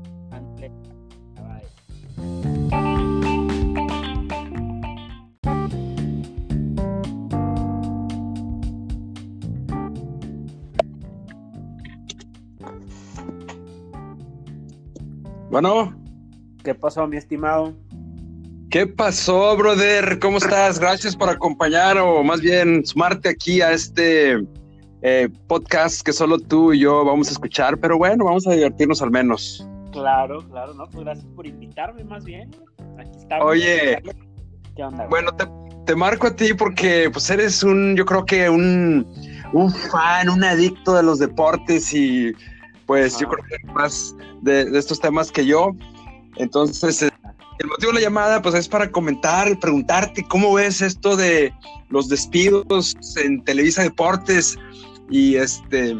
Bueno. 15.55 15.95
¿Qué 16.65 16.75
pasó, 16.75 17.07
mi 17.07 17.15
estimado? 17.15 17.74
¿Qué 18.69 18.85
pasó, 18.85 19.55
brother? 19.55 20.19
¿Cómo 20.19 20.35
estás? 20.38 20.79
Gracias 20.79 21.15
por 21.15 21.29
acompañar 21.29 21.97
o 21.97 22.25
más 22.25 22.41
bien 22.41 22.85
sumarte 22.85 23.29
aquí 23.29 23.62
a 23.62 23.71
este 23.71 24.45
eh, 25.01 25.29
podcast 25.47 26.01
que 26.01 26.12
solo 26.12 26.39
tú 26.39 26.74
y 26.74 26.79
yo 26.79 27.05
vamos 27.05 27.29
a 27.29 27.31
escuchar, 27.31 27.77
pero 27.77 27.97
bueno, 27.97 28.25
vamos 28.25 28.45
a 28.47 28.51
divertirnos 28.51 29.01
al 29.01 29.12
menos. 29.12 29.65
Claro, 29.93 30.45
claro, 30.50 30.74
no, 30.74 30.88
pues 30.88 31.05
gracias 31.05 31.25
por 31.33 31.47
invitarme 31.47 32.03
más 32.03 32.25
bien. 32.25 32.51
Aquí 33.00 33.17
estamos. 33.17 33.45
Oye, 33.45 34.03
¿qué 34.75 34.83
onda? 34.83 35.07
Bueno, 35.07 35.31
te, 35.38 35.45
te, 35.85 35.95
marco 35.95 36.27
a 36.27 36.35
ti 36.35 36.53
porque 36.53 37.09
pues 37.13 37.29
eres 37.29 37.63
un, 37.63 37.95
yo 37.95 38.03
creo 38.03 38.25
que 38.25 38.50
un, 38.50 39.07
un 39.53 39.71
fan, 39.71 40.27
un 40.27 40.43
adicto 40.43 40.95
de 40.95 41.03
los 41.03 41.19
deportes 41.19 41.93
y 41.93 42.33
pues 42.85 43.15
ah. 43.15 43.19
yo 43.21 43.29
creo 43.29 43.45
que 43.45 43.67
más 43.73 44.15
de, 44.41 44.65
de, 44.65 44.79
estos 44.79 44.99
temas 44.99 45.31
que 45.31 45.45
yo. 45.45 45.75
Entonces, 46.37 47.01
eh, 47.01 47.11
el 47.59 47.67
motivo 47.67 47.91
de 47.91 47.99
la 47.99 48.01
llamada 48.01 48.41
pues 48.41 48.55
es 48.55 48.67
para 48.67 48.91
comentar, 48.91 49.57
preguntarte 49.59 50.25
cómo 50.27 50.53
ves 50.53 50.81
esto 50.81 51.15
de 51.15 51.53
los 51.89 52.09
despidos 52.09 52.95
en 53.23 53.43
Televisa 53.43 53.83
Deportes 53.83 54.57
y 55.09 55.35
este 55.35 55.95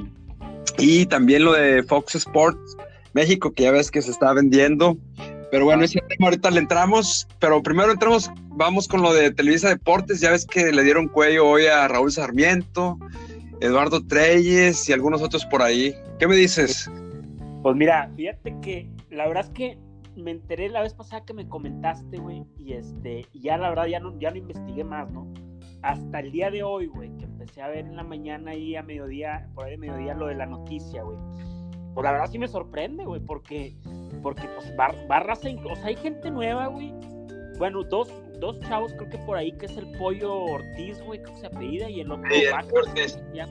y 0.78 1.06
también 1.06 1.46
lo 1.46 1.54
de 1.54 1.84
Fox 1.84 2.16
Sports 2.16 2.76
México 3.14 3.54
que 3.54 3.64
ya 3.64 3.72
ves 3.72 3.90
que 3.90 4.02
se 4.02 4.12
está 4.12 4.34
vendiendo. 4.34 4.98
Pero 5.52 5.66
bueno, 5.66 5.86
ese 5.86 6.02
tema 6.10 6.28
ahorita 6.28 6.52
le 6.52 6.60
entramos, 6.60 7.28
pero 7.40 7.64
primero 7.64 7.92
entramos, 7.94 8.30
vamos 8.50 8.90
con 8.90 9.02
lo 9.02 9.14
de 9.14 9.32
Televisa 9.32 9.70
Deportes, 9.70 10.20
ya 10.20 10.32
ves 10.32 10.46
que 10.46 10.74
le 10.74 10.84
dieron 10.84 11.08
cuello 11.08 11.48
hoy 11.48 11.66
a 11.68 11.88
Raúl 11.88 12.12
Sarmiento, 12.12 13.00
Eduardo 13.62 14.06
Treyes 14.06 14.88
y 14.90 14.94
algunos 14.94 15.22
otros 15.22 15.46
por 15.46 15.62
ahí. 15.62 15.96
¿Qué 16.20 16.28
me 16.28 16.36
dices? 16.36 16.90
Pues 17.64 17.76
mira, 17.76 18.12
fíjate 18.16 18.56
que 18.62 18.90
la 19.10 19.28
verdad 19.28 19.46
es 19.46 19.50
que 19.52 19.78
me 20.16 20.32
enteré 20.32 20.70
la 20.70 20.82
vez 20.82 20.94
pasada 20.94 21.26
que 21.26 21.34
me 21.34 21.48
comentaste, 21.48 22.18
güey, 22.18 22.46
y 22.60 22.74
este, 22.74 23.26
y 23.34 23.42
ya 23.42 23.58
la 23.58 23.70
verdad 23.70 23.86
ya 23.88 24.00
no, 24.00 24.18
ya 24.20 24.32
no 24.32 24.38
investigué 24.38 24.84
más, 24.84 25.10
¿no? 25.12 25.28
Hasta 25.82 26.20
el 26.20 26.32
día 26.32 26.50
de 26.50 26.64
hoy, 26.64 26.88
güey, 26.88 27.16
que 27.18 27.26
empecé 27.26 27.62
a 27.62 27.68
ver 27.68 27.86
en 27.86 27.96
la 27.96 28.04
mañana 28.04 28.52
ahí 28.52 28.76
a 28.76 28.84
mediodía, 28.84 29.50
por 29.54 29.66
ahí 29.66 29.72
de 29.72 29.78
mediodía 29.78 30.14
lo 30.14 30.28
de 30.28 30.36
la 30.36 30.46
noticia, 30.46 31.04
güey. 31.04 31.18
Pues 31.94 32.04
la 32.04 32.12
verdad 32.12 32.30
sí 32.32 32.40
me 32.40 32.48
sorprende, 32.48 33.06
güey, 33.06 33.22
porque, 33.22 33.76
porque 34.22 34.48
pues 34.56 34.76
bar, 34.76 34.96
barras, 35.08 35.40
o 35.40 35.76
sea, 35.76 35.86
hay 35.86 35.96
gente 35.96 36.32
nueva, 36.32 36.68
güey. 36.68 36.94
Bueno, 37.58 37.84
dos, 37.84 38.12
dos 38.40 38.60
chavos 38.62 38.94
creo 38.94 39.10
que 39.10 39.18
por 39.20 39.38
ahí, 39.38 39.52
que 39.54 39.66
es 39.66 39.78
el 39.78 39.92
Pollo 39.98 40.34
Ortiz, 40.44 41.02
güey, 41.04 41.22
creo 41.22 41.34
que 41.36 41.42
se 41.42 41.48
apellida, 41.48 41.90
y 41.90 42.02
el 42.02 42.12
otro 42.12 42.30
sí. 42.32 43.20
Ya. 43.34 43.48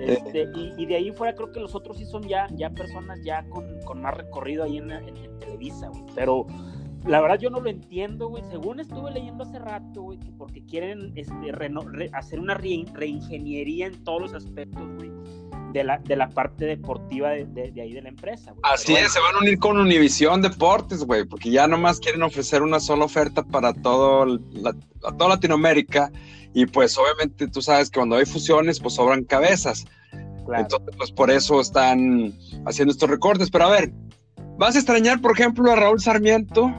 Este, 0.00 0.48
y, 0.54 0.72
y, 0.78 0.86
de 0.86 0.96
ahí 0.96 1.10
fuera 1.12 1.34
creo 1.34 1.52
que 1.52 1.60
los 1.60 1.74
otros 1.74 1.98
sí 1.98 2.06
son 2.06 2.22
ya, 2.22 2.48
ya 2.52 2.70
personas 2.70 3.20
ya 3.22 3.44
con, 3.50 3.80
con 3.82 4.00
más 4.00 4.16
recorrido 4.16 4.64
ahí 4.64 4.78
en, 4.78 4.90
en, 4.90 5.14
en 5.14 5.38
Televisa, 5.38 5.88
güey. 5.88 6.02
Pero 6.14 6.46
la 7.06 7.20
verdad 7.20 7.38
yo 7.38 7.50
no 7.50 7.60
lo 7.60 7.70
entiendo, 7.70 8.28
güey. 8.28 8.42
Según 8.50 8.80
estuve 8.80 9.10
leyendo 9.10 9.44
hace 9.44 9.58
rato, 9.58 10.02
güey, 10.02 10.18
que 10.18 10.30
porque 10.32 10.64
quieren 10.64 11.12
este, 11.16 11.52
reno, 11.52 11.80
re, 11.80 12.10
hacer 12.12 12.38
una 12.40 12.54
re, 12.54 12.84
reingeniería 12.92 13.86
en 13.86 14.04
todos 14.04 14.22
los 14.22 14.34
aspectos, 14.34 14.82
güey. 14.96 15.10
De 15.72 15.84
la, 15.84 15.98
de 15.98 16.16
la 16.16 16.28
parte 16.28 16.64
deportiva 16.64 17.30
de, 17.30 17.46
de, 17.46 17.70
de 17.70 17.80
ahí 17.80 17.92
de 17.92 18.02
la 18.02 18.08
empresa. 18.08 18.50
Güey. 18.50 18.60
Así 18.62 18.94
es, 18.94 19.12
se 19.12 19.20
van 19.20 19.36
a 19.36 19.38
unir 19.38 19.58
con 19.58 19.78
Univisión 19.78 20.42
Deportes, 20.42 21.04
güey, 21.04 21.24
porque 21.24 21.50
ya 21.50 21.68
nomás 21.68 22.00
quieren 22.00 22.22
ofrecer 22.22 22.62
una 22.62 22.80
sola 22.80 23.04
oferta 23.04 23.42
para 23.44 23.72
todo 23.72 24.26
la, 24.52 24.74
a 25.04 25.16
toda 25.16 25.30
Latinoamérica 25.30 26.10
y 26.52 26.66
pues 26.66 26.98
obviamente 26.98 27.46
tú 27.46 27.62
sabes 27.62 27.90
que 27.90 28.00
cuando 28.00 28.16
hay 28.16 28.26
fusiones 28.26 28.80
pues 28.80 28.94
sobran 28.94 29.24
cabezas. 29.24 29.86
Claro. 30.44 30.62
Entonces 30.62 30.94
pues 30.96 31.12
por 31.12 31.30
eso 31.30 31.60
están 31.60 32.32
haciendo 32.66 32.92
estos 32.92 33.08
recortes. 33.08 33.50
Pero 33.50 33.66
a 33.66 33.70
ver, 33.70 33.92
¿vas 34.58 34.74
a 34.74 34.78
extrañar 34.78 35.20
por 35.20 35.32
ejemplo 35.32 35.70
a 35.70 35.76
Raúl 35.76 36.00
Sarmiento? 36.00 36.72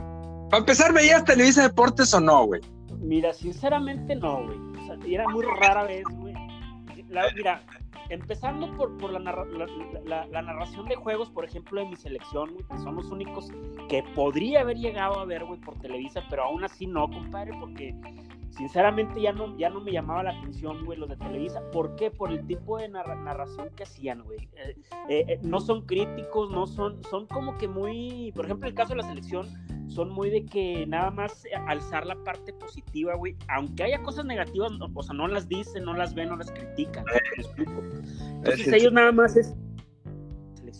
Para 0.49 0.59
empezar, 0.59 0.93
¿veías 0.93 1.23
Televisa 1.23 1.63
Deportes 1.63 2.13
o 2.13 2.19
no, 2.19 2.45
güey? 2.45 2.61
Mira, 2.99 3.33
sinceramente 3.33 4.15
no, 4.17 4.43
güey. 4.43 4.57
O 4.57 4.85
sea, 4.85 4.97
era 5.07 5.27
muy 5.29 5.45
rara 5.45 5.83
vez, 5.83 6.03
güey. 6.09 6.33
Mira, 7.07 7.63
empezando 8.11 8.75
por, 8.75 8.97
por 8.97 9.11
la, 9.11 9.19
narra 9.19 9.45
la, 10.05 10.27
la, 10.27 10.41
narración 10.41 10.87
de 10.87 10.95
juegos, 10.95 11.29
por 11.29 11.45
ejemplo, 11.45 11.79
de 11.81 11.87
mi 11.87 11.95
selección, 11.95 12.53
güey, 12.53 12.65
que 12.65 12.77
son 12.79 12.95
los 12.95 13.09
únicos 13.09 13.49
que 13.87 14.03
podría 14.15 14.61
haber 14.61 14.77
llegado 14.77 15.19
a 15.19 15.25
ver, 15.25 15.45
güey, 15.45 15.59
por 15.61 15.79
Televisa, 15.79 16.21
pero 16.29 16.43
aún 16.43 16.63
así 16.63 16.87
no, 16.87 17.09
compadre, 17.09 17.53
porque 17.59 17.95
sinceramente 18.51 19.21
ya 19.21 19.31
no, 19.31 19.57
ya 19.57 19.69
no 19.69 19.81
me 19.81 19.91
llamaba 19.91 20.23
la 20.23 20.31
atención, 20.31 20.85
güey, 20.85 20.97
los 20.97 21.09
de 21.09 21.17
Televisa. 21.17 21.61
¿Por 21.71 21.95
qué? 21.95 22.11
Por 22.11 22.31
el 22.31 22.45
tipo 22.45 22.77
de 22.77 22.89
narra 22.89 23.15
narración 23.15 23.69
que 23.75 23.83
hacían, 23.83 24.23
güey. 24.23 24.49
Eh, 25.09 25.25
eh, 25.27 25.39
no 25.43 25.59
son 25.59 25.85
críticos, 25.85 26.51
no 26.51 26.67
son, 26.67 27.03
son 27.09 27.27
como 27.27 27.57
que 27.57 27.67
muy, 27.67 28.31
por 28.35 28.45
ejemplo, 28.45 28.67
el 28.67 28.75
caso 28.75 28.89
de 28.89 28.97
la 28.97 29.07
selección, 29.07 29.47
son 29.87 30.09
muy 30.09 30.29
de 30.29 30.45
que 30.45 30.85
nada 30.87 31.11
más 31.11 31.43
alzar 31.67 32.05
la 32.05 32.15
parte 32.23 32.53
positiva, 32.53 33.15
güey. 33.15 33.35
Aunque 33.49 33.83
haya 33.83 34.01
cosas 34.01 34.25
negativas, 34.25 34.71
no, 34.71 34.89
o 34.93 35.03
sea, 35.03 35.13
no 35.13 35.27
las 35.27 35.47
dicen, 35.49 35.83
no 35.83 35.93
las 35.93 36.13
ven, 36.13 36.29
no 36.29 36.37
las 36.37 36.51
critican. 36.51 37.03
¿me 37.05 37.43
explico? 37.43 37.81
Entonces 38.35 38.67
ellos 38.67 38.93
nada 38.93 39.11
más 39.11 39.35
es 39.35 39.55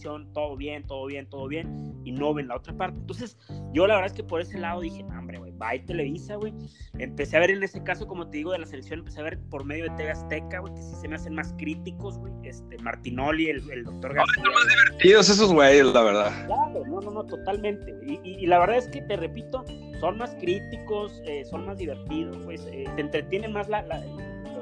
selección, 0.01 0.33
todo 0.33 0.55
bien, 0.57 0.85
todo 0.87 1.05
bien, 1.05 1.27
todo 1.29 1.47
bien, 1.47 1.93
y 2.03 2.11
no 2.11 2.33
ven 2.33 2.47
la 2.47 2.55
otra 2.55 2.75
parte. 2.75 2.97
Entonces, 2.99 3.37
yo 3.73 3.87
la 3.87 3.95
verdad 3.95 4.11
es 4.11 4.13
que 4.13 4.23
por 4.23 4.41
ese 4.41 4.57
lado 4.57 4.81
dije, 4.81 5.03
no, 5.03 5.17
hombre, 5.17 5.37
güey, 5.37 5.51
va 5.57 5.71
Televisa, 5.85 6.35
güey. 6.35 6.53
Empecé 6.97 7.37
a 7.37 7.41
ver 7.41 7.51
en 7.51 7.63
ese 7.63 7.83
caso, 7.83 8.07
como 8.07 8.29
te 8.29 8.37
digo, 8.37 8.51
de 8.51 8.59
la 8.59 8.65
selección, 8.65 8.99
empecé 8.99 9.19
a 9.19 9.23
ver 9.23 9.39
por 9.49 9.63
medio 9.63 9.85
de 9.85 9.91
TV 9.91 10.11
Azteca, 10.11 10.59
güey, 10.59 10.73
que 10.73 10.81
sí 10.81 10.95
se 11.01 11.07
me 11.07 11.15
hacen 11.15 11.35
más 11.35 11.53
críticos, 11.57 12.17
güey. 12.17 12.33
Este, 12.43 12.77
Martinoli, 12.79 13.49
el, 13.49 13.71
el 13.71 13.83
doctor 13.83 14.13
García. 14.13 14.43
Son 14.43 14.53
más 14.53 14.67
divertidos 14.67 15.29
esos 15.29 15.53
güeyes, 15.53 15.85
la 15.85 16.01
verdad. 16.01 16.45
Claro, 16.47 16.85
no, 16.85 17.01
no, 17.01 17.11
no, 17.11 17.25
totalmente. 17.25 17.95
Y, 18.05 18.13
y, 18.23 18.43
y, 18.43 18.47
la 18.47 18.59
verdad 18.59 18.77
es 18.77 18.87
que, 18.87 19.01
te 19.01 19.15
repito, 19.15 19.63
son 19.99 20.17
más 20.17 20.35
críticos, 20.35 21.21
eh, 21.25 21.45
son 21.45 21.65
más 21.65 21.77
divertidos, 21.77 22.37
pues, 22.43 22.65
eh, 22.71 22.85
te 22.95 23.01
entretienen 23.01 23.53
más 23.53 23.69
la, 23.69 23.83
la, 23.83 24.03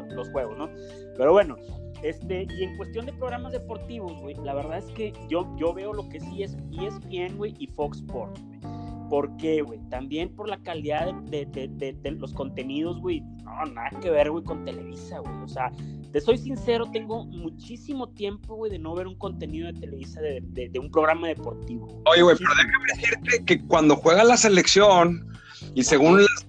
los 0.09 0.29
juegos, 0.29 0.57
¿no? 0.57 0.69
Pero 1.17 1.31
bueno, 1.31 1.57
este, 2.03 2.47
y 2.49 2.63
en 2.63 2.77
cuestión 2.77 3.05
de 3.05 3.13
programas 3.13 3.51
deportivos, 3.51 4.13
güey, 4.21 4.35
la 4.43 4.53
verdad 4.53 4.79
es 4.79 4.91
que 4.91 5.13
yo, 5.29 5.47
yo 5.57 5.73
veo 5.73 5.93
lo 5.93 6.07
que 6.09 6.19
sí 6.19 6.43
es 6.43 6.57
ESPN, 6.71 7.37
güey, 7.37 7.55
y 7.59 7.67
Fox 7.67 7.99
Sports, 7.99 8.41
güey. 8.43 8.59
¿Por 9.09 9.35
qué, 9.37 9.63
güey? 9.63 9.79
También 9.89 10.29
por 10.35 10.47
la 10.47 10.57
calidad 10.61 11.13
de, 11.23 11.45
de, 11.47 11.67
de, 11.67 11.93
de 11.93 12.11
los 12.11 12.31
contenidos, 12.31 12.99
güey. 12.99 13.21
No, 13.43 13.65
nada 13.65 13.89
que 13.99 14.11
ver, 14.11 14.29
güey, 14.29 14.43
con 14.43 14.63
Televisa, 14.63 15.17
güey. 15.19 15.33
O 15.43 15.47
sea, 15.47 15.71
te 16.11 16.21
soy 16.21 16.37
sincero, 16.37 16.85
tengo 16.91 17.25
muchísimo 17.25 18.09
tiempo, 18.09 18.55
güey, 18.55 18.71
de 18.71 18.79
no 18.79 18.93
ver 18.95 19.07
un 19.07 19.15
contenido 19.15 19.67
de 19.67 19.79
Televisa 19.79 20.21
de, 20.21 20.71
un 20.79 20.91
programa 20.91 21.27
deportivo. 21.27 21.87
Oye, 22.05 22.21
güey, 22.21 22.35
pero 22.37 22.49
déjame 22.55 22.85
decirte 22.95 23.45
que 23.45 23.67
cuando 23.67 23.95
juega 23.95 24.23
la 24.23 24.37
selección 24.37 25.27
y 25.73 25.83
según 25.83 26.21
las, 26.21 26.47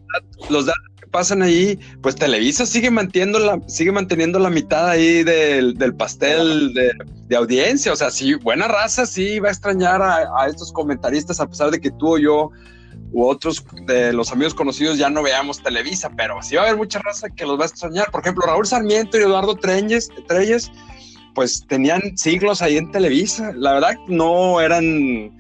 los 0.51 0.67
datos 0.67 1.00
pasan 1.11 1.43
ahí, 1.43 1.79
pues 2.03 2.17
Televisa 2.17 2.67
sigue 2.67 2.91
manteniendo 2.91 3.39
la, 3.39 3.61
sigue 3.67 3.93
manteniendo 3.93 4.39
la 4.39 4.51
mitad 4.51 4.89
ahí 4.89 5.23
del, 5.25 5.75
del 5.75 5.95
pastel 5.95 6.73
de, 6.73 6.93
de, 7.27 7.37
audiencia. 7.37 7.93
O 7.93 7.97
sea, 7.97 8.11
sí, 8.11 8.35
buena 8.35 8.69
raza, 8.69 9.07
sí 9.07 9.41
va 9.41 9.49
a 9.49 9.53
extrañar 9.53 10.03
a, 10.03 10.29
a, 10.39 10.47
estos 10.47 10.73
comentaristas, 10.73 11.41
a 11.41 11.49
pesar 11.49 11.71
de 11.71 11.81
que 11.81 11.91
tú 11.91 12.15
o 12.15 12.19
yo, 12.19 12.51
u 13.13 13.25
otros 13.25 13.65
de 13.87 14.13
los 14.13 14.31
amigos 14.33 14.55
conocidos 14.55 14.99
ya 14.99 15.11
no 15.11 15.23
veamos 15.23 15.63
Televisa, 15.63 16.11
pero 16.17 16.41
sí 16.43 16.55
va 16.55 16.63
a 16.63 16.65
haber 16.67 16.77
mucha 16.77 17.01
raza 17.01 17.29
que 17.31 17.45
los 17.45 17.59
va 17.59 17.65
a 17.65 17.67
extrañar. 17.67 18.11
Por 18.11 18.21
ejemplo, 18.21 18.45
Raúl 18.47 18.67
Sarmiento 18.67 19.19
y 19.19 19.23
Eduardo 19.23 19.57
Treyes, 19.57 20.11
Treyes 20.29 20.71
pues 21.35 21.65
tenían 21.67 22.17
siglos 22.17 22.63
ahí 22.63 22.77
en 22.77 22.91
Televisa. 22.91 23.53
La 23.55 23.75
verdad 23.75 23.95
no 24.09 24.61
eran, 24.61 25.37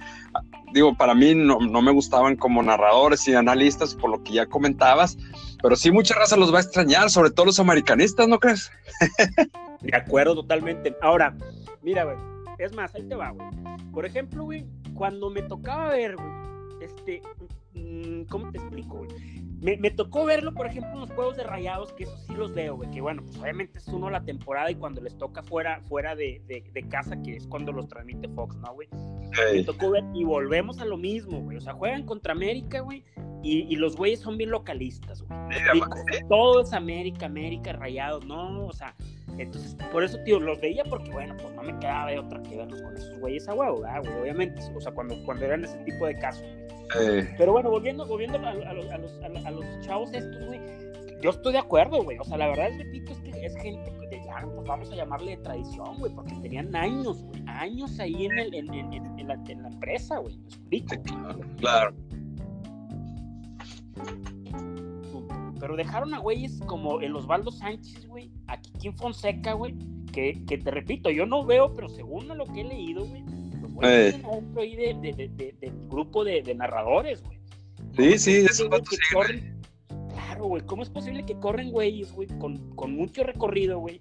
digo, 0.73 0.97
para 0.97 1.15
mí 1.15 1.35
no, 1.35 1.59
no, 1.61 1.83
me 1.83 1.93
gustaban 1.93 2.37
como 2.37 2.62
narradores 2.62 3.27
y 3.29 3.35
analistas, 3.35 3.95
por 3.95 4.11
lo 4.11 4.23
que 4.23 4.33
ya 4.33 4.47
comentabas, 4.47 5.17
pero 5.62 5.76
sí 5.76 5.90
mucha 5.90 6.14
raza 6.14 6.37
los 6.37 6.52
va 6.52 6.59
a 6.59 6.62
extrañar, 6.62 7.11
sobre 7.11 7.31
todo 7.31 7.47
los 7.47 7.61
americanistas, 7.61 8.29
¿no 8.29 8.38
crees? 8.38 8.71
De 9.81 9.97
acuerdo, 9.97 10.35
totalmente. 10.35 10.95
Ahora, 11.00 11.35
mira, 11.83 12.05
güey, 12.05 12.17
es 12.59 12.75
más, 12.75 12.95
ahí 12.95 13.02
te 13.05 13.14
va, 13.14 13.31
güey. 13.31 13.49
Por 13.93 14.05
ejemplo, 14.05 14.45
güey, 14.45 14.67
cuando 14.95 15.31
me 15.31 15.43
tocaba 15.43 15.90
ver, 15.90 16.17
güey, 16.17 16.31
este, 16.83 17.23
mm, 17.75 18.25
¿cómo 18.25 18.50
te 18.50 18.59
explico, 18.59 18.99
güey? 18.99 19.11
Me, 19.61 19.76
me, 19.76 19.90
tocó 19.90 20.25
verlo, 20.25 20.55
por 20.55 20.67
ejemplo, 20.67 20.93
en 20.95 21.00
los 21.00 21.11
juegos 21.11 21.37
de 21.37 21.43
rayados, 21.43 21.93
que 21.93 22.05
eso 22.05 22.17
sí 22.26 22.33
los 22.35 22.55
veo, 22.55 22.76
güey, 22.76 22.90
que 22.90 23.02
bueno, 23.02 23.23
pues 23.23 23.37
obviamente 23.37 23.79
es 23.79 23.88
uno 23.88 24.09
la 24.09 24.23
temporada 24.25 24.71
y 24.71 24.75
cuando 24.75 25.02
les 25.02 25.19
toca 25.19 25.43
fuera, 25.43 25.83
fuera 25.83 26.17
de, 26.17 26.40
de, 26.47 26.64
de 26.73 26.88
casa, 26.88 27.21
que 27.23 27.37
es 27.37 27.47
cuando 27.47 27.71
los 27.71 27.87
transmite 27.87 28.26
Fox, 28.29 28.57
¿no, 28.57 28.73
güey? 28.73 28.88
Hey. 29.33 29.59
Me 29.59 29.64
tocó 29.64 29.90
ver 29.90 30.05
y 30.14 30.25
volvemos 30.25 30.81
a 30.81 30.87
lo 30.87 30.97
mismo, 30.97 31.40
güey. 31.40 31.59
O 31.59 31.61
sea, 31.61 31.75
juegan 31.75 32.07
contra 32.07 32.33
América, 32.33 32.81
güey, 32.81 33.05
y, 33.42 33.73
y, 33.73 33.76
los 33.76 33.97
güeyes 33.97 34.20
son 34.20 34.37
bien 34.37 34.50
localistas, 34.50 35.23
güey. 35.23 35.40
Sí, 35.73 36.25
Todo 36.28 36.62
es 36.62 36.73
América, 36.73 37.26
América, 37.26 37.73
rayados, 37.73 38.25
no, 38.26 38.66
o 38.66 38.73
sea, 38.73 38.94
entonces, 39.38 39.76
por 39.90 40.04
eso, 40.04 40.18
tío, 40.25 40.38
los 40.38 40.61
veía 40.61 40.85
porque, 40.85 41.11
bueno, 41.11 41.35
pues 41.40 41.54
no 41.54 41.62
me 41.62 41.78
quedaba 41.78 42.11
de 42.11 42.18
otra 42.18 42.42
que 42.42 42.56
verlos 42.56 42.82
con 42.82 42.97
esos 42.97 43.18
güeyes 43.18 43.49
a 43.49 43.54
huevo, 43.54 43.78
güey, 43.78 44.20
obviamente, 44.20 44.62
o 44.75 44.80
sea, 44.80 44.92
cuando, 44.92 45.16
cuando 45.25 45.47
eran 45.47 45.64
ese 45.64 45.78
tipo 45.78 46.06
de 46.06 46.18
casos, 46.18 46.42
güey. 46.42 46.70
Eh. 46.99 47.35
Pero 47.38 47.52
bueno, 47.52 47.70
volviendo, 47.70 48.06
volviendo 48.06 48.38
a, 48.38 48.50
a, 48.50 48.75
los, 48.75 48.87
a, 48.90 48.99
los, 48.99 49.47
a, 49.47 49.50
los, 49.50 49.64
chavos 49.80 50.12
estos, 50.12 50.44
güey, 50.47 50.61
yo 51.23 51.30
estoy 51.30 51.52
de 51.52 51.59
acuerdo, 51.59 52.02
güey. 52.02 52.18
O 52.18 52.25
sea, 52.25 52.37
la 52.37 52.49
verdad, 52.49 52.68
repito, 52.78 53.12
es 53.12 53.18
que 53.20 53.47
es 53.47 53.56
gente 53.56 53.90
de 54.11 54.25
ya, 54.25 54.47
pues 54.54 54.66
vamos 54.66 54.90
a 54.90 54.97
llamarle 54.97 55.37
de 55.37 55.42
tradición, 55.42 55.99
güey, 55.99 56.12
porque 56.12 56.35
tenían 56.42 56.75
años, 56.75 57.23
güey, 57.25 57.42
años 57.47 57.99
ahí 58.00 58.26
en, 58.26 58.38
el, 58.38 58.54
en, 58.54 58.75
en, 58.75 58.92
en, 58.94 59.28
la, 59.28 59.37
la, 59.37 59.68
empresa, 59.68 60.18
güey, 60.18 60.37
me 60.37 60.47
explico. 60.47 60.94
Sí, 60.94 61.00
claro, 61.02 61.40
claro. 61.59 61.94
Pero 65.59 65.76
dejaron 65.76 66.14
a 66.14 66.19
güeyes 66.19 66.59
como 66.66 67.00
el 67.00 67.14
Osvaldo 67.14 67.50
Sánchez, 67.50 68.07
güey, 68.07 68.30
a 68.47 68.59
Kikín 68.61 68.97
Fonseca, 68.97 69.52
güey, 69.52 69.75
que, 70.12 70.42
que 70.47 70.59
te 70.59 70.71
repito, 70.71 71.11
yo 71.11 71.26
no 71.26 71.45
veo, 71.45 71.75
pero 71.75 71.88
según 71.88 72.28
lo 72.28 72.47
que 72.47 72.62
he 72.62 72.64
leído, 72.64 73.04
güey, 73.04 73.23
güeyes 73.80 74.14
eh. 74.14 74.23
adentro 74.25 74.62
ahí 74.62 74.76
de, 74.76 74.95
de, 74.95 75.28
de, 75.28 75.54
del 75.61 75.88
grupo 75.88 76.25
de, 76.25 76.54
narradores, 76.54 77.23
güey. 77.23 77.38
Sí, 77.97 78.19
sí, 78.19 78.37
esos 78.49 78.69
vatos 78.69 78.99
corren, 79.12 79.61
Claro, 80.12 80.45
güey, 80.47 80.62
¿cómo 80.64 80.83
es 80.83 80.90
posible 80.90 81.25
que 81.25 81.38
corren 81.38 81.71
güeyes, 81.71 82.12
güey, 82.12 82.28
con, 82.38 82.75
con 82.76 82.95
mucho 82.95 83.25
recorrido, 83.25 83.78
güey? 83.78 84.00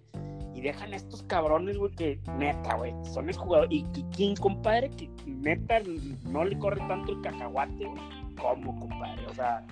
Y 0.53 0.61
dejan 0.61 0.93
a 0.93 0.97
estos 0.97 1.23
cabrones, 1.23 1.77
güey, 1.77 1.93
que 1.95 2.19
neta, 2.37 2.75
güey, 2.75 2.93
son 3.13 3.29
el 3.29 3.35
jugador. 3.35 3.67
Y 3.71 3.83
Kikín, 3.91 4.35
compadre, 4.35 4.89
que 4.91 5.09
neta 5.25 5.79
no 6.25 6.43
le 6.43 6.57
corre 6.59 6.81
tanto 6.87 7.13
el 7.13 7.21
cacahuate, 7.21 7.85
güey. 7.85 8.01
¿Cómo, 8.39 8.77
compadre? 8.79 9.25
O 9.27 9.33
sea, 9.33 9.65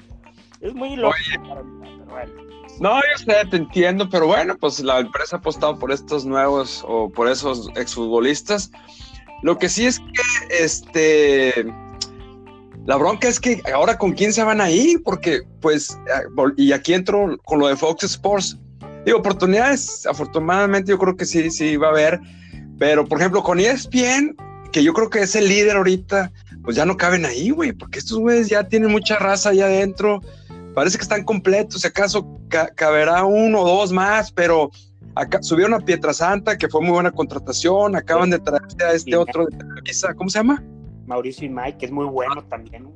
es 0.62 0.74
muy 0.74 0.96
lógico 0.96 1.48
para 1.48 1.64
mí, 1.64 1.96
pero 2.00 2.12
bueno. 2.12 2.48
No, 2.80 2.96
yo 2.96 3.26
sé, 3.26 3.46
te 3.50 3.58
entiendo, 3.58 4.08
pero 4.10 4.28
bueno, 4.28 4.56
pues 4.58 4.80
la 4.80 5.00
empresa 5.00 5.38
ha 5.38 5.40
apostado 5.40 5.80
por 5.80 5.92
estos 5.92 6.26
nuevos 6.26 6.84
o 6.88 7.10
por 7.10 7.28
esos 7.28 7.70
exfutbolistas. 7.76 8.72
Lo 9.42 9.58
que 9.58 9.70
sí 9.70 9.86
es 9.86 10.00
que, 10.00 10.64
este, 10.64 11.66
la 12.86 12.96
bronca 12.98 13.28
es 13.28 13.40
que 13.40 13.62
ahora 13.74 13.98
con 13.98 14.14
quién 14.14 14.32
se 14.32 14.44
van 14.44 14.62
a 14.62 14.70
ir, 14.70 15.02
porque, 15.04 15.42
pues, 15.60 15.98
y 16.56 16.72
aquí 16.72 16.94
entro 16.94 17.38
con 17.46 17.60
lo 17.60 17.68
de 17.68 17.76
Fox 17.76 18.04
Sports. 18.04 18.58
Digo, 19.06 19.20
oportunidades, 19.20 20.06
afortunadamente 20.06 20.92
yo 20.92 21.00
creo 21.00 21.16
que 21.16 21.26
sí, 21.26 21.50
sí 21.50 21.78
va 21.78 21.88
a 21.88 21.92
haber, 21.92 22.20
pero 22.78 23.06
por 23.06 23.20
ejemplo, 23.20 23.42
con 23.42 23.60
ESPN, 23.60 24.36
que 24.72 24.84
yo 24.84 24.94
creo 24.94 25.10
que 25.10 25.22
es 25.22 25.36
el 25.36 25.48
líder 25.48 25.78
ahorita, 25.78 26.32
pues 26.64 26.76
ya 26.76 26.86
no 26.86 26.98
caben 26.98 27.26
ahí, 27.26 27.50
güey, 27.50 27.72
porque 27.72 28.00
estos 28.00 28.20
güeyes 28.20 28.50
ya 28.50 28.68
tienen 28.68 28.92
mucha 28.92 29.18
raza 29.18 29.50
allá 29.50 29.66
adentro, 29.66 30.22
parece 30.78 31.00
que 31.00 31.02
están 31.02 31.24
completos, 31.24 31.82
si 31.82 31.88
acaso 31.88 32.40
ca 32.50 32.68
caberá 32.68 33.26
uno 33.26 33.62
o 33.62 33.68
dos 33.68 33.92
más, 33.92 34.32
pero 34.32 34.70
acá 35.16 35.42
subieron 35.42 35.74
a 35.74 35.80
Pietrasanta, 35.80 36.56
que 36.56 36.70
fue 36.70 36.82
muy 36.82 36.92
buena 36.92 37.10
contratación, 37.10 37.96
acaban 37.96 38.30
de 38.30 38.38
traer 38.38 38.62
a 38.86 38.92
este 38.92 39.16
otro 39.16 39.48
de 39.48 39.58
Televisa, 39.58 40.14
¿cómo 40.14 40.30
se 40.30 40.38
llama? 40.38 40.64
Mauricio 41.08 41.48
Imay, 41.48 41.76
que 41.80 41.88
es 41.88 41.92
muy 41.92 42.06
bueno 42.06 42.44
también. 42.44 42.94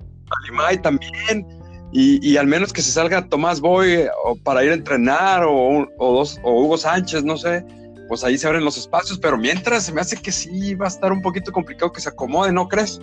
Imay 0.47 0.79
también, 0.79 1.47
y, 1.91 2.23
y, 2.23 2.37
al 2.37 2.45
menos 2.45 2.71
que 2.71 2.83
se 2.83 2.91
salga 2.91 3.27
Tomás 3.27 3.59
Boy 3.59 4.05
o 4.25 4.35
para 4.35 4.63
ir 4.63 4.69
a 4.69 4.75
entrenar, 4.75 5.43
o, 5.43 5.87
o, 5.97 6.13
dos, 6.13 6.39
o 6.43 6.61
Hugo 6.61 6.77
Sánchez, 6.77 7.23
no 7.23 7.35
sé, 7.35 7.65
pues 8.07 8.23
ahí 8.23 8.37
se 8.37 8.45
abren 8.45 8.63
los 8.63 8.77
espacios, 8.77 9.17
pero 9.17 9.39
mientras 9.39 9.85
se 9.85 9.91
me 9.91 10.01
hace 10.01 10.17
que 10.17 10.31
sí 10.31 10.75
va 10.75 10.85
a 10.85 10.89
estar 10.89 11.11
un 11.11 11.23
poquito 11.23 11.51
complicado 11.51 11.91
que 11.91 11.99
se 11.99 12.09
acomode, 12.09 12.51
¿no 12.51 12.67
crees? 12.67 13.01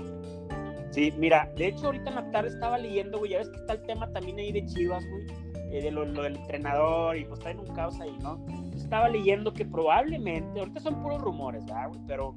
Sí, 0.99 1.15
mira, 1.17 1.49
de 1.57 1.69
hecho 1.69 1.87
ahorita 1.87 2.11
en 2.11 2.17
la 2.17 2.31
tarde 2.33 2.49
estaba 2.49 2.77
leyendo, 2.77 3.19
güey, 3.19 3.31
ya 3.31 3.39
ves 3.39 3.51
que 3.51 3.59
está 3.59 3.75
el 3.75 3.83
tema 3.83 4.11
también 4.11 4.37
ahí 4.41 4.51
de 4.51 4.67
Chivas, 4.67 5.07
güey, 5.09 5.27
eh, 5.71 5.81
de 5.81 5.93
lo, 5.93 6.05
lo, 6.05 6.25
del 6.25 6.35
entrenador 6.35 7.17
y 7.17 7.25
pues 7.25 7.39
está 7.39 7.53
en 7.53 7.61
un 7.61 7.69
caos 7.69 8.01
ahí, 8.01 8.19
¿no? 8.21 8.45
Estaba 8.75 9.09
leyendo 9.09 9.53
que 9.53 9.65
probablemente, 9.65 10.59
ahorita 10.59 10.81
son 10.81 11.01
puros 11.01 11.23
rumores, 11.23 11.65
¿verdad, 11.67 11.91
güey? 11.91 12.01
Pero 12.09 12.35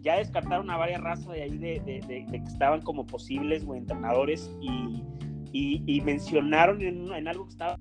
ya 0.00 0.18
descartaron 0.18 0.70
a 0.70 0.76
varias 0.76 1.00
razas 1.00 1.26
de 1.26 1.42
ahí 1.42 1.58
de, 1.58 1.80
de, 1.80 2.00
de, 2.06 2.24
de 2.30 2.38
que 2.40 2.48
estaban 2.48 2.82
como 2.82 3.04
posibles, 3.04 3.64
güey, 3.64 3.80
entrenadores 3.80 4.48
y, 4.60 5.02
y, 5.50 5.82
y 5.84 6.00
mencionaron 6.02 6.82
en, 6.82 7.12
en, 7.12 7.26
algo 7.26 7.46
que 7.46 7.50
estaba 7.50 7.80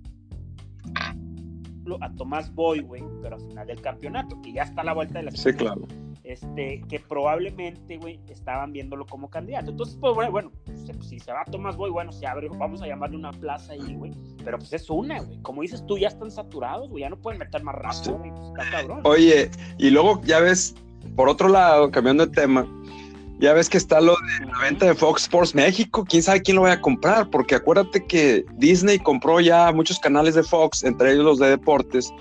a 2.01 2.11
Tomás 2.15 2.51
Boy, 2.55 2.79
güey, 2.79 3.03
pero 3.21 3.35
al 3.35 3.41
final 3.49 3.67
del 3.67 3.81
campeonato, 3.81 4.41
que 4.41 4.51
ya 4.51 4.63
está 4.63 4.81
a 4.81 4.85
la 4.85 4.93
vuelta 4.93 5.19
de 5.19 5.25
la 5.25 5.31
Sí, 5.31 5.53
claro 5.53 5.83
este, 6.23 6.81
que 6.87 6.99
probablemente, 6.99 7.97
güey, 7.97 8.19
estaban 8.29 8.71
viéndolo 8.71 9.05
como 9.05 9.29
candidato. 9.29 9.71
Entonces, 9.71 9.97
pues, 9.99 10.13
bueno, 10.13 10.31
bueno 10.31 10.51
pues, 10.65 11.07
si 11.07 11.19
se 11.19 11.31
va 11.31 11.43
Tomás 11.45 11.75
Boy, 11.75 11.91
bueno, 11.91 12.11
se 12.11 12.25
abre, 12.25 12.47
vamos 12.49 12.81
a 12.81 12.87
llamarle 12.87 13.17
una 13.17 13.31
plaza 13.31 13.73
ahí, 13.73 13.95
güey. 13.95 14.13
Pero 14.43 14.57
pues 14.57 14.71
es 14.73 14.89
una, 14.89 15.21
güey. 15.21 15.41
Como 15.41 15.61
dices 15.61 15.85
tú, 15.85 15.97
ya 15.97 16.07
están 16.07 16.31
saturados, 16.31 16.89
güey, 16.89 17.01
ya 17.01 17.09
no 17.09 17.17
pueden 17.17 17.39
meter 17.39 17.61
más 17.63 17.75
rato, 17.75 18.17
güey. 18.17 18.31
Pues, 18.31 18.47
está 18.47 18.71
cabrón. 18.71 19.01
Oye, 19.03 19.51
y 19.77 19.89
luego 19.89 20.21
ya 20.23 20.39
ves, 20.39 20.75
por 21.15 21.27
otro 21.27 21.49
lado, 21.49 21.91
cambiando 21.91 22.25
de 22.25 22.31
tema, 22.31 22.65
ya 23.39 23.51
ves 23.51 23.69
que 23.69 23.77
está 23.77 23.99
lo 23.99 24.13
de 24.13 24.45
la 24.45 24.59
venta 24.59 24.85
de 24.85 24.95
Fox 24.95 25.23
Sports 25.23 25.53
México. 25.53 26.05
Quién 26.07 26.23
sabe 26.23 26.41
quién 26.41 26.55
lo 26.55 26.61
vaya 26.61 26.75
a 26.75 26.81
comprar, 26.81 27.29
porque 27.29 27.55
acuérdate 27.55 28.05
que 28.05 28.45
Disney 28.53 28.99
compró 28.99 29.41
ya 29.41 29.73
muchos 29.73 29.99
canales 29.99 30.35
de 30.35 30.43
Fox, 30.43 30.83
entre 30.83 31.11
ellos 31.11 31.25
los 31.25 31.39
de 31.39 31.49
deportes 31.49 32.13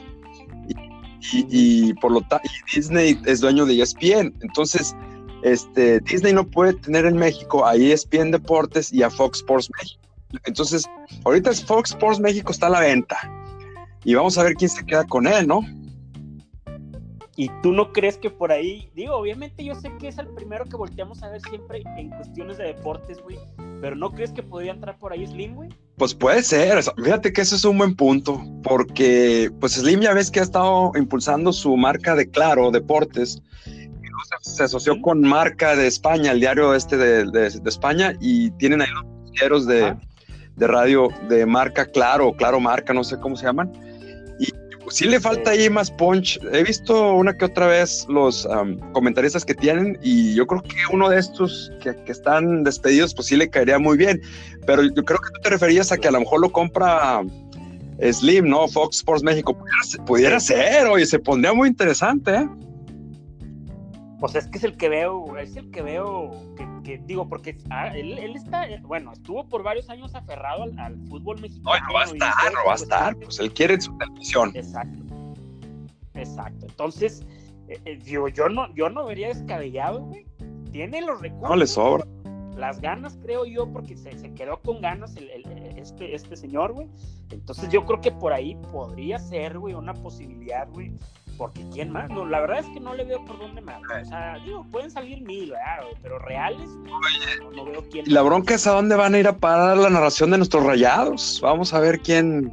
y, 1.33 1.95
por 1.95 2.13
lo 2.13 2.21
tanto 2.23 2.49
Disney 2.75 3.19
es 3.27 3.41
dueño 3.41 3.67
de 3.67 3.81
ESPN. 3.81 4.35
Entonces, 4.41 4.95
este, 5.43 6.01
Disney 6.01 6.33
no 6.33 6.45
puede 6.45 6.75
tener 6.75 7.07
en 7.07 7.17
México 7.17 7.67
a 7.67 7.75
ESPN 7.75 8.31
Deportes 8.31 8.93
y 8.93 9.03
a 9.03 9.11
Fox 9.11 9.39
Sports 9.39 9.71
México. 9.79 10.01
Entonces, 10.45 10.85
ahorita 11.25 11.51
es 11.51 11.65
Fox 11.65 11.91
Sports 11.91 12.21
México 12.21 12.53
está 12.53 12.67
a 12.67 12.71
la 12.71 12.81
venta 12.81 13.17
y 14.05 14.15
vamos 14.15 14.39
a 14.39 14.43
ver 14.43 14.55
quién 14.55 14.71
se 14.71 14.85
queda 14.85 15.05
con 15.05 15.27
él, 15.27 15.47
¿no? 15.47 15.61
Y 17.35 17.51
tú 17.63 17.73
no 17.73 17.93
crees 17.93 18.19
que 18.19 18.29
por 18.29 18.53
ahí, 18.53 18.91
digo, 18.95 19.15
obviamente 19.17 19.65
yo 19.65 19.75
sé 19.75 19.91
que 19.99 20.09
es 20.09 20.19
el 20.19 20.29
primero 20.29 20.67
que 20.67 20.77
volteamos 20.77 21.23
a 21.23 21.31
ver 21.31 21.41
siempre 21.41 21.83
en 21.97 22.11
cuestiones 22.11 22.59
de 22.59 22.65
deportes, 22.65 23.23
güey, 23.23 23.39
pero 23.81 23.97
¿no 23.97 24.13
crees 24.13 24.33
que 24.33 24.43
podría 24.43 24.73
entrar 24.73 24.99
por 24.99 25.13
ahí 25.13 25.27
Slim, 25.27 25.55
güey? 25.55 25.71
Pues 25.97 26.15
puede 26.15 26.43
ser, 26.43 26.83
fíjate 27.03 27.33
que 27.33 27.41
ese 27.41 27.57
es 27.57 27.65
un 27.65 27.79
buen 27.79 27.97
punto, 27.97 28.43
porque 28.63 29.51
pues 29.61 29.73
Slim 29.73 30.01
ya 30.01 30.13
ves 30.13 30.31
que 30.31 30.41
ha 30.41 30.43
estado 30.43 30.93
impulsando 30.95 31.55
su 31.55 31.75
marca 31.77 32.15
de 32.15 32.29
Claro 32.29 32.71
Deportes, 32.71 33.43
se 34.43 34.65
asoció 34.65 35.01
con 35.01 35.21
marca 35.23 35.75
de 35.75 35.87
España, 35.87 36.33
el 36.33 36.41
diario 36.41 36.75
este 36.75 36.97
de, 36.97 37.25
de, 37.31 37.49
de 37.49 37.69
España, 37.71 38.15
y 38.21 38.51
tienen 38.53 38.83
ahí 38.83 38.89
los 38.91 39.33
diarios 39.33 39.67
de, 39.67 39.85
ah. 39.85 40.01
de 40.57 40.67
radio 40.67 41.09
de 41.29 41.47
marca 41.47 41.87
Claro, 41.87 42.35
Claro 42.35 42.61
Marca, 42.61 42.93
no 42.93 43.05
sé 43.05 43.19
cómo 43.19 43.37
se 43.37 43.47
llaman, 43.47 43.73
sí 44.93 45.07
le 45.07 45.19
falta 45.21 45.51
ahí 45.51 45.71
más 45.71 45.91
punch. 45.91 46.39
He 46.53 46.63
visto 46.63 47.15
una 47.15 47.37
que 47.37 47.47
otra 47.47 47.67
vez 47.67 48.07
los 48.09 48.45
um, 48.45 48.79
comentaristas 48.93 49.45
que 49.45 49.55
tienen 49.55 49.99
y 50.03 50.35
yo 50.35 50.47
creo 50.47 50.63
que 50.63 50.77
uno 50.93 51.09
de 51.09 51.19
estos 51.19 51.73
que, 51.83 51.97
están 52.07 52.63
despedidos, 52.63 53.15
pues 53.15 53.29
sí 53.29 53.37
le 53.37 53.49
caería 53.49 53.79
muy 53.79 53.97
bien. 53.97 54.21
Pero 54.67 54.83
yo 54.83 55.05
creo 55.05 55.19
que 55.19 55.31
tú 55.35 55.41
te 55.43 55.51
referías 55.51 55.91
a 55.93 55.99
que 55.99 56.09
a 56.09 56.11
lo 56.11 56.21
mejor 56.21 56.41
lo 56.41 56.53
compra 56.53 57.23
Slim, 58.01 58.49
¿no? 58.49 58.69
Fox 58.69 58.99
Sports 58.99 59.23
México. 59.23 59.57
Pudiera, 59.57 60.05
pudiera 60.05 60.41
ser, 60.41 60.87
oye, 60.87 61.07
se 61.07 61.19
pondría 61.19 61.53
muy 61.53 61.69
interesante, 61.69 62.35
¿eh? 62.35 62.49
Pues 64.23 64.37
es 64.37 64.47
que 64.47 64.59
es 64.59 64.63
el 64.63 64.77
que 64.77 64.89
veo, 64.89 65.37
es 65.37 65.57
el 65.57 65.69
que 65.73 65.83
veo, 65.83 66.31
que, 66.57 66.65
que 66.85 66.99
digo, 66.99 67.29
porque 67.29 67.59
ah, 67.71 67.89
él, 67.89 68.17
él, 68.21 68.37
está, 68.37 68.69
bueno, 68.83 69.13
estuvo 69.13 69.49
por 69.49 69.65
varios 69.65 69.91
años 69.91 70.15
aferrado 70.15 70.63
al, 70.63 70.79
al 70.79 70.97
fútbol 71.09 71.41
mexicano. 71.41 71.77
No, 71.77 71.89
no 71.89 71.95
va 71.95 72.03
a 72.03 72.05
estar, 72.05 72.53
no 72.53 72.61
va 72.65 72.73
a 72.73 72.77
estar, 72.77 73.17
pues 73.17 73.41
él 73.41 73.53
quiere 73.53 73.81
su 73.81 73.99
televisión. 73.99 74.53
Exacto, 74.55 75.05
exacto. 76.15 76.67
Entonces, 76.67 77.27
eh, 77.67 77.99
digo, 78.05 78.29
yo 78.29 78.49
no, 78.49 78.73
yo 78.77 78.89
no 78.91 79.07
vería 79.07 79.27
descabellado, 79.27 80.03
güey. 80.03 80.25
Tiene 80.71 81.01
los 81.03 81.21
recursos. 81.21 81.51
No 81.51 81.57
le 81.57 81.67
sobra. 81.67 82.07
las 82.57 82.81
ganas, 82.81 83.19
creo 83.23 83.45
yo, 83.45 83.73
porque 83.73 83.97
se, 83.97 84.17
se 84.17 84.33
quedó 84.35 84.63
con 84.63 84.81
ganas 84.81 85.17
el, 85.17 85.31
este, 85.77 86.15
este 86.15 86.37
señor, 86.37 86.75
güey. 86.75 86.87
Entonces 87.31 87.69
yo 87.71 87.85
creo 87.87 88.01
que 88.01 88.13
por 88.13 88.33
ahí 88.33 88.55
podría 88.71 89.19
ser, 89.19 89.59
güey, 89.59 89.75
una 89.75 89.95
posibilidad, 89.95 90.69
güey. 90.71 90.93
Porque 91.43 91.67
quién 91.73 91.91
más, 91.91 92.09
no, 92.09 92.25
la 92.25 92.39
verdad 92.39 92.61
es 92.61 92.67
que 92.67 92.79
no 92.79 92.95
le 92.95 93.03
veo 93.03 93.25
por 93.25 93.37
dónde 93.37 93.61
más. 93.63 93.83
O 93.83 94.05
sea, 94.05 94.39
digo, 94.45 94.65
pueden 94.71 94.93
salir 94.93 95.21
mil, 95.23 95.51
¿verdad? 95.51 95.89
Pero 96.01 96.21
reales, 96.21 96.69
no, 96.85 97.51
no 97.51 97.65
veo 97.65 97.85
quién. 97.91 98.07
Y 98.07 98.11
la 98.11 98.23
bronca 98.23 98.55
es 98.55 98.65
a 98.69 98.71
dónde 98.71 98.95
van 98.95 99.17
a 99.17 99.19
ir 99.19 99.27
a 99.27 99.37
parar 99.37 99.77
la 99.77 99.91
narración 99.91 100.31
de 100.31 100.37
nuestros 100.37 100.65
rayados. 100.65 101.41
Vamos 101.43 101.75
a 101.75 101.81
ver 101.81 101.99
quién, 101.99 102.45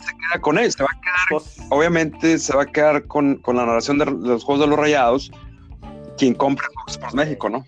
se 0.00 0.12
queda 0.16 0.40
con 0.40 0.58
él. 0.58 0.72
Se 0.72 0.82
va 0.82 0.88
a 0.90 1.00
quedar, 1.00 1.16
pues, 1.30 1.60
obviamente, 1.70 2.40
se 2.40 2.56
va 2.56 2.62
a 2.62 2.66
quedar 2.66 3.04
con, 3.04 3.36
con 3.36 3.54
la 3.54 3.66
narración 3.66 3.98
de, 3.98 4.06
de, 4.06 4.10
los 4.10 4.42
juegos 4.42 4.64
de 4.64 4.66
los 4.66 4.78
rayados. 4.80 5.30
Quien 6.16 6.34
compra 6.34 6.66
Fox 6.74 6.94
Sports 6.94 7.14
México, 7.14 7.48
¿no? 7.48 7.64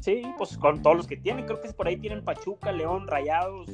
Sí, 0.00 0.22
pues 0.36 0.56
con 0.56 0.80
todos 0.82 0.96
los 0.96 1.06
que 1.06 1.16
tienen, 1.16 1.44
creo 1.44 1.60
que 1.60 1.72
por 1.72 1.88
ahí 1.88 1.96
tienen 1.96 2.22
Pachuca, 2.24 2.70
León, 2.72 3.06
Rayados, 3.08 3.68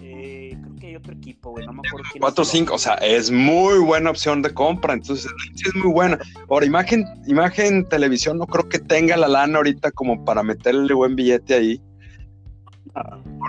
eh, 0.00 0.56
creo 0.60 0.76
que 0.76 0.86
hay 0.88 0.96
otro 0.96 1.14
equipo, 1.14 1.50
güey, 1.50 1.66
no 1.66 1.72
me 1.72 1.80
acuerdo 1.86 2.06
quién 2.12 2.20
4 2.20 2.42
o 2.42 2.44
5, 2.44 2.74
o 2.74 2.78
sea, 2.78 2.94
es 2.94 3.30
muy 3.30 3.78
buena 3.78 4.10
opción 4.10 4.42
de 4.42 4.52
compra, 4.52 4.92
entonces 4.94 5.30
es 5.64 5.74
muy 5.74 5.90
buena. 5.92 6.18
Ahora, 6.48 6.66
imagen, 6.66 7.04
imagen 7.26 7.88
televisión, 7.88 8.38
no 8.38 8.46
creo 8.46 8.68
que 8.68 8.78
tenga 8.78 9.16
la 9.16 9.28
lana 9.28 9.58
ahorita 9.58 9.90
como 9.92 10.24
para 10.24 10.42
meterle 10.42 10.92
buen 10.92 11.16
billete 11.16 11.54
ahí. 11.54 11.82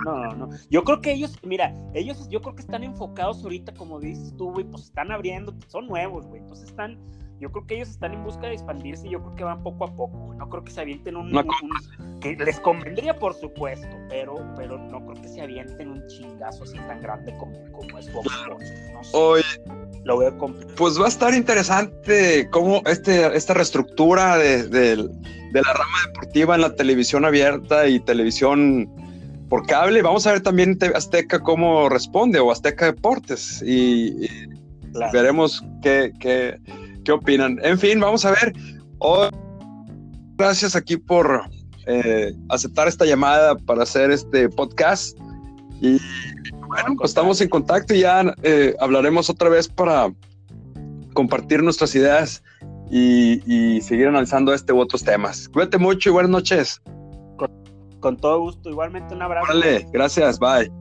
No, 0.04 0.16
no, 0.16 0.34
no. 0.34 0.48
Yo 0.70 0.84
creo 0.84 1.00
que 1.00 1.12
ellos, 1.12 1.36
mira, 1.42 1.74
ellos 1.94 2.28
yo 2.30 2.40
creo 2.40 2.54
que 2.54 2.62
están 2.62 2.84
enfocados 2.84 3.42
ahorita, 3.42 3.74
como 3.74 4.00
dices 4.00 4.34
tú, 4.36 4.52
güey, 4.52 4.64
pues 4.64 4.84
están 4.84 5.12
abriendo, 5.12 5.54
son 5.66 5.86
nuevos, 5.86 6.26
güey, 6.26 6.40
entonces 6.40 6.68
están 6.68 6.98
yo 7.40 7.50
creo 7.50 7.66
que 7.66 7.76
ellos 7.76 7.88
están 7.88 8.12
en 8.12 8.22
busca 8.22 8.46
de 8.46 8.52
expandirse 8.52 9.08
y 9.08 9.12
yo 9.12 9.22
creo 9.22 9.34
que 9.34 9.44
van 9.44 9.62
poco 9.62 9.84
a 9.84 9.96
poco. 9.96 10.34
No 10.34 10.48
creo 10.50 10.62
que 10.62 10.70
se 10.70 10.82
avienten 10.82 11.16
un, 11.16 11.32
no, 11.32 11.40
un, 11.40 12.20
que 12.20 12.36
les 12.36 12.60
convendría 12.60 13.18
por 13.18 13.34
supuesto, 13.34 13.88
pero, 14.10 14.34
pero 14.56 14.78
no 14.78 15.04
creo 15.06 15.22
que 15.22 15.28
se 15.28 15.40
avienten 15.40 15.90
un 15.90 16.06
chingazo 16.06 16.64
así 16.64 16.76
tan 16.76 17.00
grande 17.00 17.34
como, 17.38 17.52
como 17.72 17.98
es 17.98 18.10
Fox. 18.10 18.30
No 18.92 19.02
sé. 19.02 19.16
Oye, 19.16 19.44
lo 20.04 20.18
veo 20.18 20.36
complicado. 20.36 20.74
Pues 20.76 21.00
va 21.00 21.06
a 21.06 21.08
estar 21.08 21.32
interesante 21.34 22.46
cómo 22.50 22.82
este, 22.84 23.34
esta 23.34 23.54
reestructura 23.54 24.36
de, 24.36 24.68
de, 24.68 24.96
de 24.96 25.62
la 25.62 25.72
rama 25.72 25.96
deportiva 26.08 26.54
en 26.54 26.60
la 26.60 26.74
televisión 26.74 27.24
abierta 27.24 27.88
y 27.88 28.00
televisión 28.00 28.86
por 29.48 29.66
cable. 29.66 30.02
Vamos 30.02 30.26
a 30.26 30.32
ver 30.32 30.42
también 30.42 30.78
Azteca 30.94 31.40
cómo 31.40 31.88
responde 31.88 32.38
o 32.38 32.52
Azteca 32.52 32.84
Deportes 32.84 33.62
y, 33.62 34.26
y 34.26 34.28
claro. 34.92 35.12
veremos 35.12 35.64
qué, 35.82 36.12
qué, 36.20 36.60
qué 37.10 37.14
opinan. 37.14 37.58
En 37.64 37.78
fin, 37.78 37.98
vamos 37.98 38.24
a 38.24 38.30
ver. 38.30 38.52
Hoy, 38.98 39.28
gracias 40.36 40.76
aquí 40.76 40.96
por 40.96 41.42
eh, 41.86 42.32
aceptar 42.48 42.86
esta 42.86 43.04
llamada 43.04 43.56
para 43.56 43.82
hacer 43.82 44.12
este 44.12 44.48
podcast. 44.48 45.18
Y 45.80 45.98
bueno, 46.68 46.94
pues 46.98 47.10
estamos 47.10 47.40
en 47.40 47.48
contacto 47.48 47.94
y 47.94 48.00
ya 48.00 48.32
eh, 48.44 48.76
hablaremos 48.78 49.28
otra 49.28 49.48
vez 49.48 49.66
para 49.68 50.12
compartir 51.14 51.64
nuestras 51.64 51.94
ideas 51.96 52.44
y, 52.90 53.42
y, 53.46 53.80
seguir 53.80 54.06
analizando 54.06 54.54
este 54.54 54.72
u 54.72 54.78
otros 54.78 55.02
temas. 55.02 55.48
Cuídate 55.48 55.78
mucho 55.78 56.10
y 56.10 56.12
buenas 56.12 56.30
noches. 56.30 56.80
Con, 57.36 57.50
con 57.98 58.16
todo 58.16 58.40
gusto, 58.40 58.70
igualmente 58.70 59.14
un 59.14 59.22
abrazo. 59.22 59.48
Vale, 59.48 59.84
gracias, 59.92 60.38
bye. 60.38 60.79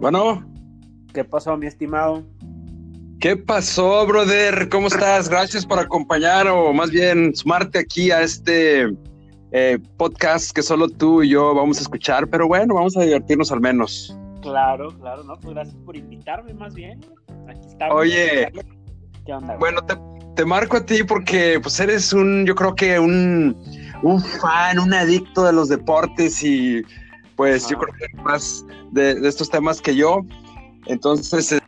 Bueno. 0.00 0.42
¿Qué 1.12 1.24
pasó, 1.24 1.56
mi 1.58 1.66
estimado? 1.66 2.24
¿Qué 3.20 3.36
pasó, 3.36 4.06
brother? 4.06 4.70
¿Cómo 4.70 4.86
estás? 4.86 5.28
Gracias 5.28 5.66
por 5.66 5.78
acompañar 5.78 6.48
o 6.48 6.72
más 6.72 6.90
bien 6.90 7.36
sumarte 7.36 7.80
aquí 7.80 8.10
a 8.10 8.22
este 8.22 8.88
eh, 9.52 9.78
podcast 9.98 10.52
que 10.52 10.62
solo 10.62 10.88
tú 10.88 11.22
y 11.22 11.28
yo 11.30 11.54
vamos 11.54 11.78
a 11.78 11.82
escuchar, 11.82 12.28
pero 12.28 12.48
bueno, 12.48 12.76
vamos 12.76 12.96
a 12.96 13.02
divertirnos 13.02 13.52
al 13.52 13.60
menos. 13.60 14.16
Claro, 14.40 14.88
claro, 14.98 15.22
no, 15.24 15.38
pues 15.38 15.52
gracias 15.54 15.76
por 15.84 15.94
invitarme 15.94 16.54
más 16.54 16.74
bien. 16.74 17.00
Aquí 17.46 17.66
estamos. 17.68 17.94
Oye, 17.94 18.50
¿qué 19.26 19.34
onda? 19.34 19.56
Bueno, 19.58 19.82
te, 19.84 19.96
te, 20.34 20.46
marco 20.46 20.78
a 20.78 20.86
ti 20.86 21.02
porque 21.02 21.60
pues 21.60 21.78
eres 21.78 22.14
un, 22.14 22.46
yo 22.46 22.54
creo 22.54 22.74
que 22.74 22.98
un, 22.98 23.54
un 24.02 24.22
fan, 24.22 24.78
un 24.78 24.94
adicto 24.94 25.44
de 25.44 25.52
los 25.52 25.68
deportes 25.68 26.42
y 26.42 26.82
pues 27.40 27.66
yo 27.70 27.78
creo 27.78 27.94
que 27.94 28.22
más 28.22 28.66
de, 28.90 29.14
de, 29.14 29.26
estos 29.26 29.48
temas 29.48 29.80
que 29.80 29.96
yo. 29.96 30.26
Entonces, 30.84 31.52
eh, 31.52 31.60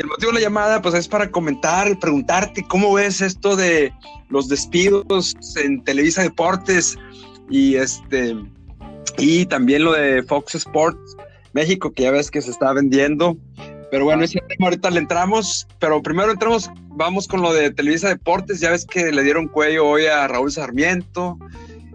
el 0.00 0.08
motivo 0.08 0.32
de 0.32 0.38
la 0.38 0.40
llamada, 0.40 0.82
pues 0.82 0.92
es 0.96 1.06
para 1.06 1.30
comentar, 1.30 1.96
preguntarte 2.00 2.64
cómo 2.66 2.94
ves 2.94 3.20
esto 3.20 3.54
de 3.54 3.92
los 4.28 4.48
despidos 4.48 5.36
en 5.62 5.84
Televisa 5.84 6.24
Deportes 6.24 6.98
y 7.48 7.76
este 7.76 8.34
y 9.18 9.46
también 9.46 9.84
lo 9.84 9.92
de 9.92 10.24
Fox 10.24 10.56
Sports 10.56 11.16
México, 11.52 11.92
que 11.92 12.02
ya 12.02 12.10
ves 12.10 12.28
que 12.28 12.42
se 12.42 12.50
está 12.50 12.72
vendiendo. 12.72 13.36
Pero 13.92 14.06
bueno, 14.06 14.24
ese 14.24 14.40
tema 14.48 14.66
ahorita 14.66 14.90
le 14.90 14.98
entramos, 14.98 15.68
pero 15.78 16.02
primero 16.02 16.32
entramos, 16.32 16.72
vamos 16.88 17.28
con 17.28 17.40
lo 17.40 17.52
de 17.54 17.70
Televisa 17.70 18.08
Deportes, 18.08 18.58
ya 18.58 18.72
ves 18.72 18.84
que 18.84 19.12
le 19.12 19.22
dieron 19.22 19.46
cuello 19.46 19.86
hoy 19.86 20.06
a 20.06 20.26
Raúl 20.26 20.50
Sarmiento, 20.50 21.38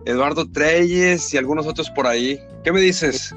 Eduardo 0.05 0.49
Treyes 0.49 1.33
y 1.33 1.37
algunos 1.37 1.67
otros 1.67 1.89
por 1.89 2.07
ahí. 2.07 2.39
¿Qué 2.65 2.71
me 2.71 2.81
dices? 2.81 3.35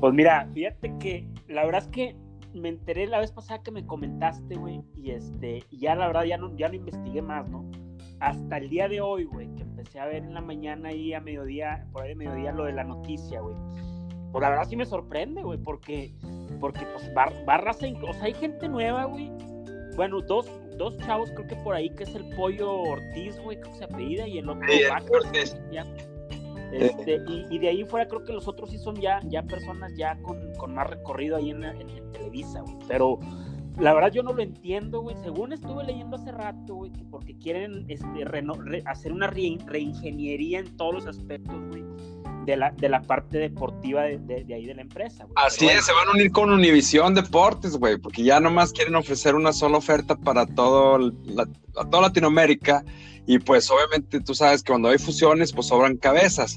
Pues 0.00 0.12
mira, 0.12 0.48
fíjate 0.52 0.92
que 0.98 1.24
la 1.46 1.64
verdad 1.64 1.82
es 1.84 1.88
que 1.90 2.16
me 2.54 2.70
enteré 2.70 3.06
la 3.06 3.20
vez 3.20 3.30
pasada 3.30 3.62
que 3.62 3.70
me 3.70 3.86
comentaste, 3.86 4.56
güey, 4.56 4.82
y 4.96 5.12
este, 5.12 5.62
y 5.70 5.78
ya 5.78 5.94
la 5.94 6.08
verdad 6.08 6.24
ya 6.24 6.38
no, 6.38 6.56
ya 6.56 6.68
no 6.68 6.74
investigué 6.74 7.22
más, 7.22 7.48
¿no? 7.48 7.70
Hasta 8.18 8.56
el 8.56 8.68
día 8.68 8.88
de 8.88 9.00
hoy, 9.00 9.26
güey, 9.26 9.46
que 9.54 9.62
empecé 9.62 10.00
a 10.00 10.06
ver 10.06 10.24
en 10.24 10.34
la 10.34 10.40
mañana 10.40 10.92
y 10.92 11.14
a 11.14 11.20
mediodía, 11.20 11.86
por 11.92 12.02
ahí 12.02 12.08
de 12.08 12.14
mediodía 12.16 12.50
lo 12.50 12.64
de 12.64 12.72
la 12.72 12.82
noticia, 12.82 13.40
güey. 13.40 13.54
Pues 14.32 14.42
la 14.42 14.50
verdad 14.50 14.66
sí 14.68 14.74
me 14.74 14.86
sorprende, 14.86 15.40
güey, 15.44 15.58
porque, 15.62 16.12
porque 16.58 16.84
pues 16.84 17.14
barras, 17.14 17.76
o 17.76 18.12
sea, 18.12 18.24
hay 18.24 18.34
gente 18.34 18.68
nueva, 18.68 19.04
güey. 19.04 19.30
Bueno, 19.94 20.20
dos, 20.20 20.50
dos 20.76 20.98
chavos 20.98 21.30
creo 21.30 21.46
que 21.46 21.56
por 21.56 21.76
ahí, 21.76 21.90
que 21.90 22.02
es 22.02 22.14
el 22.16 22.28
Pollo 22.30 22.72
Ortiz, 22.72 23.38
güey, 23.38 23.60
creo 23.60 23.72
que 23.72 23.78
se 23.78 23.84
apellida, 23.84 24.26
y 24.26 24.38
el 24.38 24.48
otro 24.48 24.66
sí, 24.68 24.82
Ortiz. 25.12 25.56
Ya. 25.70 25.86
Este, 26.72 27.22
y, 27.26 27.46
y, 27.50 27.58
de 27.58 27.68
ahí 27.68 27.84
fuera 27.84 28.06
creo 28.06 28.24
que 28.24 28.32
los 28.32 28.46
otros 28.46 28.70
sí 28.70 28.78
son 28.78 28.96
ya, 28.96 29.20
ya 29.24 29.42
personas 29.42 29.92
ya 29.96 30.16
con, 30.22 30.38
con 30.58 30.74
más 30.74 30.88
recorrido 30.88 31.36
ahí 31.36 31.50
en, 31.50 31.64
en, 31.64 31.88
en 31.88 32.12
Televisa, 32.12 32.60
güey. 32.60 32.76
Pero 32.86 33.18
la 33.78 33.94
verdad 33.94 34.10
yo 34.12 34.22
no 34.22 34.32
lo 34.32 34.42
entiendo, 34.42 35.00
güey. 35.00 35.16
Según 35.22 35.52
estuve 35.52 35.84
leyendo 35.84 36.16
hace 36.16 36.32
rato, 36.32 36.74
güey, 36.74 36.92
que 36.92 37.04
porque 37.04 37.36
quieren 37.38 37.84
este, 37.88 38.24
reno, 38.24 38.54
re, 38.54 38.82
hacer 38.86 39.12
una 39.12 39.28
re, 39.28 39.56
reingeniería 39.66 40.60
en 40.60 40.76
todos 40.76 40.94
los 40.94 41.06
aspectos, 41.06 41.56
güey. 41.68 41.84
De 42.44 42.56
la, 42.56 42.70
de 42.70 42.88
la 42.88 43.02
parte 43.02 43.36
deportiva 43.36 44.04
de, 44.04 44.18
de, 44.18 44.42
de 44.44 44.54
ahí 44.54 44.64
de 44.64 44.74
la 44.74 44.80
empresa. 44.80 45.24
Güey. 45.24 45.34
Así 45.36 45.66
Pero, 45.66 45.78
es, 45.78 45.86
bueno. 45.86 45.86
se 45.86 45.92
van 45.92 46.08
a 46.08 46.18
unir 46.18 46.32
con 46.32 46.50
Univisión 46.50 47.14
Deportes, 47.14 47.76
güey, 47.76 47.98
porque 47.98 48.22
ya 48.22 48.40
nomás 48.40 48.72
quieren 48.72 48.94
ofrecer 48.94 49.34
una 49.34 49.52
sola 49.52 49.76
oferta 49.76 50.16
para 50.16 50.46
todo 50.46 50.98
la, 50.98 51.46
a 51.76 51.84
toda 51.90 52.02
Latinoamérica 52.02 52.84
y 53.28 53.38
pues 53.38 53.70
obviamente 53.70 54.20
tú 54.22 54.34
sabes 54.34 54.62
que 54.62 54.72
cuando 54.72 54.88
hay 54.88 54.96
fusiones 54.96 55.52
pues 55.52 55.66
sobran 55.66 55.98
cabezas. 55.98 56.56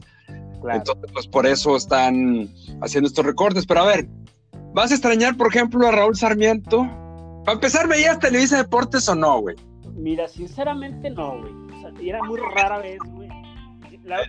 Claro. 0.62 0.78
Entonces 0.78 1.12
pues 1.12 1.28
por 1.28 1.46
eso 1.46 1.76
están 1.76 2.50
haciendo 2.82 3.10
estos 3.10 3.26
recortes. 3.26 3.66
Pero 3.66 3.82
a 3.82 3.88
ver, 3.88 4.08
¿vas 4.74 4.90
a 4.92 4.94
extrañar 4.94 5.36
por 5.36 5.48
ejemplo 5.48 5.86
a 5.86 5.92
Raúl 5.92 6.16
Sarmiento? 6.16 6.90
Para 7.44 7.56
empezar, 7.56 7.90
¿veías 7.90 8.20
Televisa 8.20 8.56
Deportes 8.56 9.10
o 9.10 9.16
no, 9.16 9.42
güey? 9.42 9.58
Mira, 9.96 10.30
sinceramente 10.30 11.10
no, 11.10 11.42
güey. 11.42 11.52
O 11.52 11.82
sea, 11.82 11.92
era 12.02 12.24
muy 12.24 12.40
rara 12.40 12.78
vez, 12.78 13.00
güey. 13.16 13.28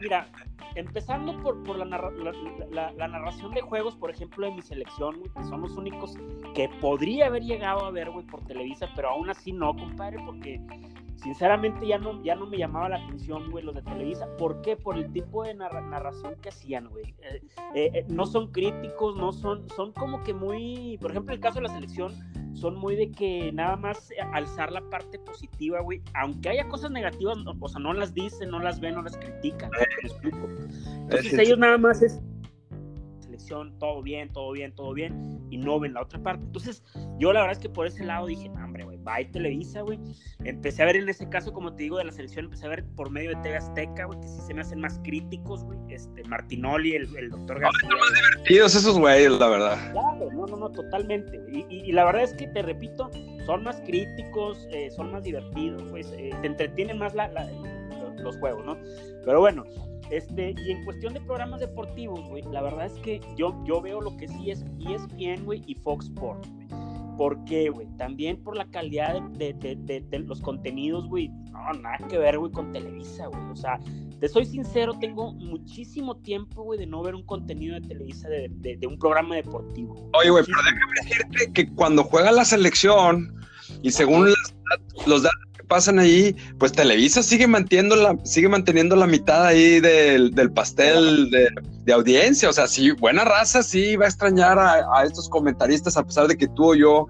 Mira, 0.00 0.28
empezando 0.74 1.40
por, 1.42 1.62
por 1.62 1.78
la, 1.78 1.84
narra 1.84 2.10
la, 2.10 2.32
la, 2.72 2.92
la, 2.92 3.08
narración 3.08 3.52
de 3.52 3.60
juegos, 3.60 3.94
por 3.94 4.10
ejemplo, 4.10 4.46
de 4.46 4.52
mi 4.56 4.62
selección, 4.62 5.16
güey, 5.18 5.30
que 5.30 5.44
son 5.44 5.60
los 5.60 5.76
únicos 5.76 6.14
que 6.56 6.68
podría 6.80 7.26
haber 7.26 7.44
llegado 7.44 7.84
a 7.84 7.90
ver, 7.92 8.10
güey, 8.10 8.26
por 8.26 8.44
Televisa, 8.46 8.88
pero 8.96 9.10
aún 9.10 9.30
así 9.30 9.52
no, 9.52 9.74
compadre, 9.76 10.18
porque 10.26 10.60
sinceramente 11.22 11.86
ya 11.86 11.98
no, 11.98 12.22
ya 12.22 12.34
no 12.34 12.46
me 12.46 12.58
llamaba 12.58 12.88
la 12.88 12.96
atención, 12.96 13.50
güey, 13.50 13.64
los 13.64 13.74
de 13.74 13.82
Televisa. 13.82 14.26
¿Por 14.36 14.60
qué? 14.62 14.76
Por 14.76 14.98
el 14.98 15.12
tipo 15.12 15.44
de 15.44 15.54
narra 15.54 15.80
narración 15.80 16.34
que 16.42 16.48
hacían, 16.48 16.88
güey. 16.88 17.14
Eh, 17.74 17.90
eh, 17.94 18.04
no 18.08 18.26
son 18.26 18.50
críticos, 18.50 19.16
no 19.16 19.32
son, 19.32 19.68
son 19.70 19.92
como 19.92 20.22
que 20.24 20.34
muy, 20.34 20.98
por 21.00 21.12
ejemplo, 21.12 21.32
el 21.32 21.40
caso 21.40 21.60
de 21.60 21.68
la 21.68 21.74
selección, 21.74 22.12
son 22.54 22.76
muy 22.76 22.96
de 22.96 23.10
que 23.10 23.50
nada 23.52 23.76
más 23.76 24.10
alzar 24.32 24.72
la 24.72 24.82
parte 24.90 25.18
positiva, 25.20 25.80
güey. 25.80 26.02
Aunque 26.14 26.50
haya 26.50 26.68
cosas 26.68 26.90
negativas, 26.90 27.38
o 27.60 27.68
sea, 27.68 27.80
no 27.80 27.92
las 27.92 28.12
dicen, 28.12 28.50
no 28.50 28.58
las 28.58 28.80
ven, 28.80 28.94
no 28.94 29.02
las 29.02 29.16
critican. 29.16 29.70
¿me 30.02 30.08
explico? 30.08 30.48
Entonces 31.02 31.38
ellos 31.38 31.58
nada 31.58 31.78
más 31.78 32.02
es 32.02 32.20
selección, 33.20 33.78
todo 33.78 34.02
bien, 34.02 34.28
todo 34.32 34.52
bien, 34.52 34.74
todo 34.74 34.92
bien, 34.92 35.40
y 35.50 35.56
no 35.56 35.78
ven 35.78 35.94
la 35.94 36.02
otra 36.02 36.20
parte. 36.20 36.44
Entonces, 36.44 36.82
yo 37.18 37.32
la 37.32 37.40
verdad 37.40 37.56
es 37.56 37.62
que 37.62 37.68
por 37.68 37.86
ese 37.86 38.04
lado 38.04 38.26
dije, 38.26 38.48
no, 38.48 38.64
hombre, 38.64 38.84
güey 38.84 38.91
Bye 39.02 39.26
Televisa, 39.26 39.82
güey. 39.82 39.98
Empecé 40.44 40.82
a 40.82 40.86
ver 40.86 40.96
en 40.96 41.08
ese 41.08 41.28
caso, 41.28 41.52
como 41.52 41.74
te 41.74 41.84
digo, 41.84 41.98
de 41.98 42.04
la 42.04 42.12
selección, 42.12 42.46
empecé 42.46 42.66
a 42.66 42.70
ver 42.70 42.84
por 42.96 43.10
medio 43.10 43.30
de 43.30 43.36
TV 43.42 43.56
Azteca, 43.56 44.06
güey, 44.06 44.20
que 44.20 44.28
sí 44.28 44.40
se 44.46 44.54
me 44.54 44.60
hacen 44.60 44.80
más 44.80 45.00
críticos, 45.04 45.64
güey. 45.64 45.78
Este, 45.88 46.24
Martinoli, 46.24 46.94
el, 46.94 47.16
el 47.16 47.30
doctor 47.30 47.60
García. 47.60 47.88
Son 47.88 47.98
más 47.98 48.12
divertidos 48.14 48.74
esos 48.74 48.98
güeyes, 48.98 49.32
la 49.32 49.48
verdad. 49.48 49.92
Claro, 49.92 50.30
no, 50.32 50.46
no, 50.46 50.56
no, 50.56 50.70
totalmente. 50.70 51.40
Y, 51.50 51.66
y, 51.68 51.80
y, 51.88 51.92
la 51.92 52.04
verdad 52.04 52.22
es 52.22 52.34
que, 52.34 52.46
te 52.48 52.62
repito, 52.62 53.10
son 53.46 53.64
más 53.64 53.80
críticos, 53.82 54.66
eh, 54.70 54.90
son 54.90 55.12
más 55.12 55.24
divertidos, 55.24 55.82
pues, 55.90 56.12
eh, 56.16 56.30
te 56.40 56.46
entretienen 56.46 56.98
más 56.98 57.14
la, 57.14 57.28
la, 57.28 57.48
los 58.18 58.36
juegos, 58.38 58.64
¿no? 58.64 58.78
Pero 59.24 59.40
bueno, 59.40 59.64
este, 60.10 60.54
y 60.58 60.70
en 60.72 60.84
cuestión 60.84 61.14
de 61.14 61.20
programas 61.20 61.60
deportivos, 61.60 62.28
güey, 62.28 62.42
la 62.52 62.62
verdad 62.62 62.86
es 62.86 62.94
que 63.02 63.20
yo, 63.36 63.58
yo 63.64 63.80
veo 63.80 64.00
lo 64.00 64.16
que 64.16 64.28
sí 64.28 64.50
es 64.50 64.64
ESPN, 64.80 65.44
güey, 65.44 65.62
y 65.66 65.74
Fox 65.76 66.06
Sports, 66.06 66.48
güey. 66.52 66.66
¿Por 67.16 67.44
qué, 67.44 67.70
güey? 67.70 67.86
También 67.98 68.42
por 68.42 68.56
la 68.56 68.66
calidad 68.66 69.20
de, 69.32 69.52
de, 69.54 69.76
de, 69.76 70.00
de 70.00 70.18
los 70.20 70.40
contenidos, 70.40 71.08
güey. 71.08 71.28
No, 71.50 71.72
nada 71.80 71.98
que 72.08 72.18
ver, 72.18 72.38
güey, 72.38 72.50
con 72.50 72.72
Televisa, 72.72 73.26
güey. 73.26 73.42
O 73.50 73.56
sea, 73.56 73.78
te 74.22 74.28
soy 74.28 74.46
sincero, 74.46 74.94
tengo 75.00 75.32
muchísimo 75.32 76.16
tiempo, 76.16 76.62
güey, 76.62 76.78
de 76.78 76.86
no 76.86 77.02
ver 77.02 77.14
un 77.14 77.24
contenido 77.24 77.74
de 77.74 77.88
Televisa 77.88 78.28
de, 78.28 78.78
un 78.86 78.98
programa 78.98 79.34
deportivo. 79.34 80.10
Oye, 80.14 80.30
güey, 80.30 80.44
pero 80.44 80.58
déjame 80.62 80.92
decirte 81.02 81.52
que 81.52 81.74
cuando 81.74 82.04
juega 82.04 82.32
la 82.32 82.44
selección 82.44 83.34
y 83.82 83.90
según 83.90 84.30
las, 84.30 84.54
los 85.06 85.22
datos 85.24 85.51
pasan 85.72 85.98
ahí, 85.98 86.36
pues 86.58 86.70
Televisa 86.70 87.22
sigue 87.22 87.46
manteniendo 87.46 87.96
la, 87.96 88.14
sigue 88.24 88.46
manteniendo 88.46 88.94
la 88.94 89.06
mitad 89.06 89.46
ahí 89.46 89.80
del, 89.80 90.30
del 90.32 90.52
pastel 90.52 91.30
de, 91.30 91.48
de, 91.86 91.92
audiencia. 91.94 92.50
O 92.50 92.52
sea, 92.52 92.66
sí, 92.66 92.90
buena 92.90 93.24
raza 93.24 93.62
sí 93.62 93.96
va 93.96 94.04
a 94.04 94.08
extrañar 94.08 94.58
a, 94.58 94.84
a, 94.94 95.04
estos 95.04 95.30
comentaristas, 95.30 95.96
a 95.96 96.04
pesar 96.04 96.28
de 96.28 96.36
que 96.36 96.46
tú 96.46 96.72
o 96.72 96.74
yo 96.74 97.06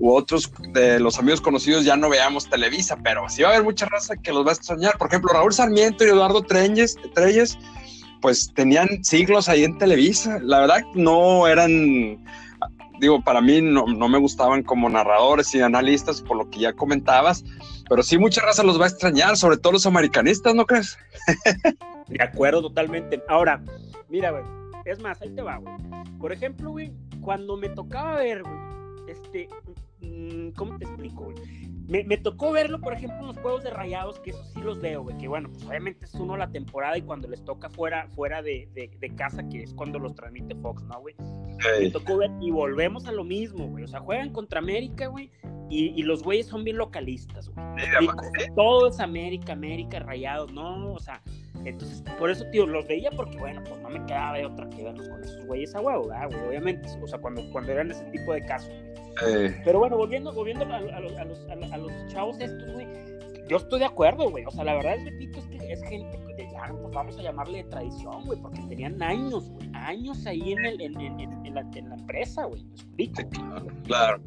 u 0.00 0.10
otros 0.10 0.50
de 0.72 0.98
los 0.98 1.16
amigos 1.20 1.40
conocidos 1.40 1.84
ya 1.84 1.96
no 1.96 2.08
veamos 2.08 2.50
Televisa, 2.50 2.98
pero 3.04 3.28
sí 3.28 3.42
va 3.42 3.50
a 3.50 3.52
haber 3.52 3.62
mucha 3.62 3.86
raza 3.86 4.16
que 4.16 4.32
los 4.32 4.44
va 4.44 4.50
a 4.50 4.54
extrañar. 4.54 4.98
Por 4.98 5.06
ejemplo, 5.06 5.32
Raúl 5.32 5.54
Sarmiento 5.54 6.04
y 6.04 6.08
Eduardo 6.08 6.42
Treyes, 6.42 6.96
pues 8.20 8.52
tenían 8.52 9.04
siglos 9.04 9.48
ahí 9.48 9.62
en 9.62 9.78
Televisa. 9.78 10.40
La 10.42 10.58
verdad 10.58 10.80
no 10.96 11.46
eran 11.46 12.18
digo, 13.02 13.20
para 13.20 13.40
mí 13.40 13.60
no, 13.60 13.84
no, 13.86 14.08
me 14.08 14.18
gustaban 14.18 14.62
como 14.62 14.88
narradores 14.88 15.52
y 15.54 15.60
analistas, 15.60 16.22
por 16.22 16.36
lo 16.36 16.48
que 16.48 16.60
ya 16.60 16.72
comentabas, 16.72 17.44
pero 17.92 18.02
sí 18.02 18.16
mucha 18.16 18.40
raza 18.40 18.62
los 18.62 18.80
va 18.80 18.86
a 18.86 18.88
extrañar, 18.88 19.36
sobre 19.36 19.58
todo 19.58 19.74
los 19.74 19.84
americanistas, 19.84 20.54
¿no 20.54 20.64
crees? 20.64 20.96
De 22.08 22.24
acuerdo, 22.24 22.62
totalmente. 22.62 23.22
Ahora, 23.28 23.62
mira, 24.08 24.30
güey, 24.30 24.42
es 24.86 24.98
más, 25.02 25.20
ahí 25.20 25.28
te 25.28 25.42
va, 25.42 25.58
güey. 25.58 25.74
Por 26.18 26.32
ejemplo, 26.32 26.70
güey, 26.70 26.90
cuando 27.20 27.54
me 27.58 27.68
tocaba 27.68 28.16
ver, 28.16 28.44
güey, 28.44 28.56
este, 29.08 29.46
mm, 30.00 30.52
¿cómo 30.56 30.78
te 30.78 30.86
explico, 30.86 31.24
güey? 31.24 31.36
Me, 31.88 32.04
me, 32.04 32.16
tocó 32.16 32.52
verlo, 32.52 32.80
por 32.80 32.92
ejemplo, 32.92 33.18
en 33.20 33.26
los 33.26 33.38
juegos 33.38 33.64
de 33.64 33.70
rayados, 33.70 34.20
que 34.20 34.30
eso 34.30 34.44
sí 34.54 34.60
los 34.60 34.80
veo, 34.80 35.02
güey, 35.02 35.16
que 35.18 35.28
bueno, 35.28 35.50
pues 35.50 35.64
obviamente 35.64 36.04
es 36.04 36.14
uno 36.14 36.36
la 36.36 36.50
temporada 36.50 36.96
y 36.96 37.02
cuando 37.02 37.28
les 37.28 37.44
toca 37.44 37.68
fuera, 37.70 38.08
fuera 38.08 38.42
de, 38.42 38.68
de, 38.74 38.90
de 38.98 39.14
casa, 39.14 39.48
que 39.48 39.62
es 39.62 39.74
cuando 39.74 39.98
los 39.98 40.14
transmite 40.14 40.54
Fox, 40.56 40.82
¿no, 40.84 41.00
güey? 41.00 41.14
Hey. 41.58 41.84
Me 41.84 41.90
tocó 41.90 42.16
ver 42.16 42.30
y 42.40 42.50
volvemos 42.50 43.06
a 43.06 43.12
lo 43.12 43.24
mismo, 43.24 43.66
güey. 43.66 43.84
O 43.84 43.88
sea, 43.88 44.00
juegan 44.00 44.30
contra 44.30 44.60
América, 44.60 45.08
güey, 45.08 45.30
y, 45.68 45.98
y, 45.98 46.02
los 46.02 46.22
güeyes 46.22 46.46
son 46.46 46.64
bien 46.64 46.76
localistas, 46.76 47.48
güey. 47.48 47.66
Todo 48.54 48.88
es 48.88 49.00
América, 49.00 49.54
América, 49.54 50.00
rayados, 50.00 50.52
¿no? 50.52 50.92
O 50.92 50.98
sea, 50.98 51.22
entonces, 51.64 52.02
por 52.18 52.30
eso, 52.30 52.44
tío, 52.46 52.66
los 52.66 52.86
veía 52.86 53.10
porque, 53.10 53.38
bueno, 53.38 53.62
pues 53.68 53.80
no 53.80 53.90
me 53.90 54.04
quedaba 54.06 54.36
de 54.38 54.46
otra 54.46 54.68
que 54.70 54.82
verlos 54.82 55.08
con 55.08 55.22
esos 55.22 55.46
güeyes 55.46 55.74
a 55.74 55.80
huevo, 55.80 56.08
¿verdad, 56.08 56.28
güey? 56.30 56.48
Obviamente, 56.48 56.88
o 57.00 57.06
sea, 57.06 57.18
cuando, 57.20 57.42
cuando 57.52 57.72
eran 57.72 57.90
ese 57.90 58.04
tipo 58.06 58.32
de 58.32 58.44
casos. 58.44 58.72
Eh. 59.26 59.60
Pero 59.64 59.78
bueno, 59.78 59.96
volviendo, 59.96 60.32
volviendo 60.32 60.64
a, 60.64 60.76
a, 60.76 60.80
los, 60.80 61.16
a, 61.16 61.24
los, 61.24 61.72
a, 61.72 61.76
los, 61.76 61.92
chavos 62.08 62.40
estos, 62.40 62.72
güey, 62.72 62.86
yo 63.48 63.58
estoy 63.58 63.78
de 63.80 63.84
acuerdo, 63.84 64.30
güey. 64.30 64.44
O 64.44 64.50
sea, 64.50 64.64
la 64.64 64.74
verdad, 64.74 64.96
repito, 65.04 65.38
es 65.38 65.46
que 65.46 65.72
es 65.72 65.82
gente 65.84 66.18
de 66.36 66.50
ya, 66.50 66.68
pues 66.68 66.92
vamos 66.94 67.18
a 67.18 67.22
llamarle 67.22 67.58
de 67.58 67.64
tradición, 67.64 68.24
güey, 68.24 68.40
porque 68.40 68.60
tenían 68.62 69.00
años, 69.02 69.48
güey, 69.50 69.70
años 69.74 70.26
ahí 70.26 70.52
en, 70.52 70.64
el, 70.64 70.80
en, 70.80 71.00
en, 71.00 71.46
en 71.46 71.54
la, 71.54 71.60
en 71.74 71.88
la 71.88 71.94
empresa, 71.94 72.44
güey. 72.44 72.64
¿Me 72.96 73.04
explico? 73.04 73.30
Claro, 73.30 73.66
claro. 73.84 74.22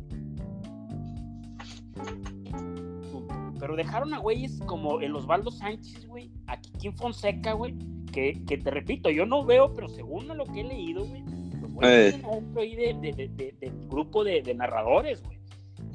Pero 3.59 3.75
dejaron 3.75 4.13
a 4.13 4.19
güeyes 4.19 4.59
como 4.65 4.99
el 4.99 5.15
Osvaldo 5.15 5.49
Sánchez, 5.49 6.05
güey, 6.05 6.29
a 6.47 6.59
Kikín 6.59 6.95
Fonseca, 6.95 7.53
güey, 7.53 7.75
que, 8.11 8.43
que 8.45 8.57
te 8.57 8.71
repito, 8.71 9.09
yo 9.09 9.25
no 9.25 9.45
veo, 9.45 9.73
pero 9.73 9.89
según 9.89 10.27
lo 10.27 10.45
que 10.45 10.61
he 10.61 10.63
leído, 10.63 11.05
güey, 11.05 11.23
los 11.61 11.71
güeyes 11.71 12.15
eh. 12.15 12.21
dentro 12.31 12.61
ahí 12.61 12.75
de, 12.75 12.93
de, 12.93 13.13
de, 13.13 13.27
de, 13.27 13.55
del 13.59 13.87
grupo 13.87 14.23
de, 14.23 14.53
narradores, 14.53 15.23
güey. 15.23 15.39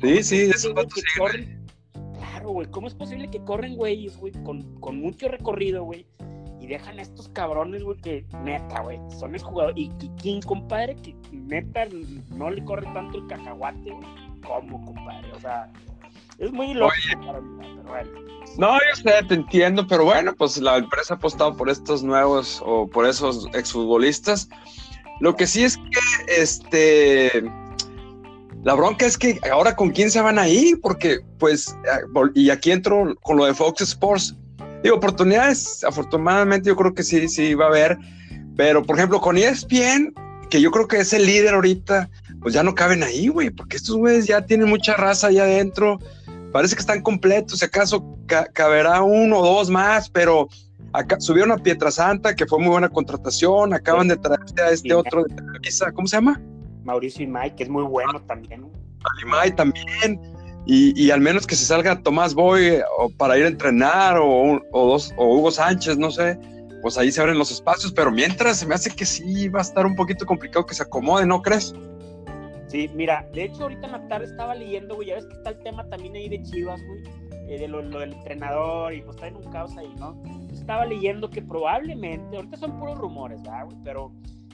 Sí, 0.01 0.23
sí, 0.23 0.73
va 0.73 0.83
a 0.83 0.87
Claro, 2.19 2.51
güey, 2.51 2.71
¿cómo 2.71 2.87
es 2.87 2.95
posible 2.95 3.29
que 3.31 3.43
corren 3.45 3.77
güeyes, 3.77 4.17
güey, 4.17 4.33
con, 4.45 4.79
con 4.81 5.01
mucho 5.01 5.29
recorrido, 5.29 5.85
güey? 5.85 6.07
Y 6.61 6.67
dejan 6.67 6.99
a 6.99 7.03
estos 7.03 7.29
cabrones, 7.29 7.83
güey, 7.83 7.97
que 7.99 8.27
neta, 8.45 8.83
güey, 8.83 8.99
son 9.19 9.35
el 9.35 9.43
jugador. 9.43 9.79
Y 9.79 9.89
Kikín, 9.99 10.43
compadre, 10.43 10.97
que 10.97 11.15
neta 11.33 11.87
no 12.31 12.51
le 12.51 12.63
corre 12.65 12.87
tanto 12.93 13.19
el 13.19 13.27
cacahuate, 13.27 13.91
güey. 13.91 14.07
¿Cómo, 14.47 14.85
compadre? 14.85 15.33
O 15.33 15.41
sea, 15.41 15.73
es 16.41 16.53
muy 16.53 16.75
lógico 16.75 17.27
para 17.27 17.41
mí, 17.41 17.59
pero 17.61 17.89
bueno. 17.89 18.11
No, 18.59 18.73
yo 18.75 19.03
sé, 19.03 19.25
te 19.29 19.35
entiendo, 19.35 19.87
pero 19.87 20.05
bueno, 20.05 20.35
pues 20.35 20.59
la 20.59 20.79
empresa 20.79 21.15
ha 21.15 21.17
apostado 21.19 21.57
por 21.57 21.71
estos 21.71 22.03
nuevos 22.03 22.61
o 22.65 22.89
por 22.89 23.07
esos 23.07 23.47
exfutbolistas. 23.55 24.49
Lo 25.21 25.37
que 25.37 25.47
sí 25.47 25.65
es 25.65 25.77
que, 25.77 26.43
este, 26.43 27.43
la 28.65 28.75
bronca 28.75 29.07
es 29.07 29.17
que 29.17 29.39
ahora 29.53 29.77
con 29.77 29.91
quién 29.91 30.11
se 30.11 30.21
van 30.21 30.39
a 30.39 30.49
ir, 30.49 30.81
porque, 30.81 31.21
pues, 31.39 31.77
y 32.35 32.51
aquí 32.51 32.73
entro 32.73 33.15
con 33.23 33.37
lo 33.37 33.45
de 33.45 33.55
Fox 33.55 33.83
Sports. 33.83 34.37
Digo, 34.83 34.97
oportunidades, 34.97 35.85
afortunadamente 35.85 36.69
yo 36.69 36.77
creo 36.77 36.95
que 36.95 37.03
sí, 37.03 37.29
sí 37.29 37.55
va 37.55 37.67
a 37.67 37.69
haber, 37.69 37.99
pero 38.57 38.83
por 38.83 38.97
ejemplo 38.97 39.21
con 39.21 39.37
ESPN, 39.37 40.15
que 40.49 40.61
yo 40.61 40.71
creo 40.71 40.89
que 40.89 40.99
es 40.99 41.13
el 41.13 41.27
líder 41.27 41.55
ahorita, 41.55 42.11
pues 42.41 42.55
ya 42.55 42.63
no 42.63 42.75
caben 42.75 43.03
ahí, 43.03 43.29
güey, 43.29 43.51
porque 43.51 43.77
estos 43.77 43.97
güeyes 43.97 44.27
ya 44.27 44.45
tienen 44.47 44.69
mucha 44.69 44.95
raza 44.95 45.29
allá 45.29 45.43
adentro 45.45 45.99
parece 46.53 46.75
que 46.75 46.81
están 46.81 47.03
completos, 47.03 47.59
si 47.59 47.65
acaso 47.65 48.19
ca 48.27 48.47
caberá 48.47 49.03
uno 49.03 49.39
o 49.39 49.57
dos 49.57 49.71
más, 49.71 50.09
pero 50.09 50.49
acá 50.93 51.21
subieron 51.21 51.53
a 51.53 51.59
Pietrasanta, 51.59 52.35
que 52.35 52.47
fue 52.47 52.59
muy 52.59 52.69
buena 52.69 52.89
contratación, 52.89 53.75
acaban 53.75 54.09
de 54.09 54.17
traer 54.17 54.41
a 54.65 54.71
este 54.71 54.95
otro 54.95 55.25
de 55.25 55.35
Televisa, 55.35 55.93
¿cómo 55.93 56.07
se 56.07 56.17
llama? 56.17 56.41
Mauricio 56.85 57.25
Imay, 57.25 57.55
que 57.55 57.65
es 57.65 57.69
muy 57.69 57.85
bueno 57.85 58.21
también. 58.23 58.71
Imay 59.23 59.55
también, 59.55 60.21
y, 60.67 60.99
y, 61.01 61.11
al 61.11 61.21
menos 61.21 61.47
que 61.47 61.57
se 61.57 61.65
salga 61.65 62.03
Tomás 62.03 62.35
Boy 62.35 62.81
o 62.99 63.11
para 63.11 63.39
ir 63.39 63.45
a 63.45 63.49
entrenar, 63.49 64.19
o, 64.19 64.61
o, 64.73 64.87
dos, 64.87 65.13
o 65.17 65.37
Hugo 65.37 65.51
Sánchez, 65.51 65.97
no 65.97 66.11
sé, 66.11 66.39
pues 66.83 66.99
ahí 66.99 67.11
se 67.11 67.21
abren 67.21 67.39
los 67.39 67.51
espacios, 67.51 67.93
pero 67.93 68.11
mientras 68.11 68.59
se 68.59 68.67
me 68.67 68.75
hace 68.75 68.91
que 68.91 69.07
sí 69.07 69.49
va 69.49 69.61
a 69.61 69.63
estar 69.63 69.87
un 69.87 69.95
poquito 69.95 70.27
complicado 70.27 70.67
que 70.67 70.75
se 70.75 70.83
acomode, 70.83 71.27
¿no 71.27 71.43
crees? 71.43 71.75
Sí, 72.71 72.89
mira, 72.95 73.29
de 73.35 73.47
hecho 73.47 73.65
ahorita 73.65 73.87
en 73.87 73.93
la 73.93 74.07
tarde 74.07 74.27
estaba 74.27 74.55
leyendo, 74.55 74.95
güey, 74.95 75.09
ya 75.09 75.17
ves 75.17 75.27
que 75.27 75.33
está 75.33 75.51
el 75.51 75.59
tema 75.59 75.89
también 75.89 76.15
ahí 76.15 76.29
de 76.29 76.41
Chivas, 76.41 76.81
güey, 76.87 77.03
eh, 77.49 77.59
de 77.59 77.67
lo, 77.67 77.83
lo, 77.83 77.99
del 77.99 78.13
entrenador 78.13 78.95
y 78.95 79.03
pues 79.03 79.17
está 79.17 79.27
en 79.27 79.37
un 79.37 79.51
caos 79.51 79.77
ahí, 79.77 79.93
¿no? 79.99 80.23
Estaba 80.53 80.87
leyendo 80.87 81.29
que 81.29 81.43
probablemente, 81.43 82.37
ahorita 82.37 82.57
son 82.59 82.79
puros 82.79 82.97
rumores, 82.97 83.43
¿verdad, 83.43 83.65
güey? 83.65 83.77
Pero 83.83 84.13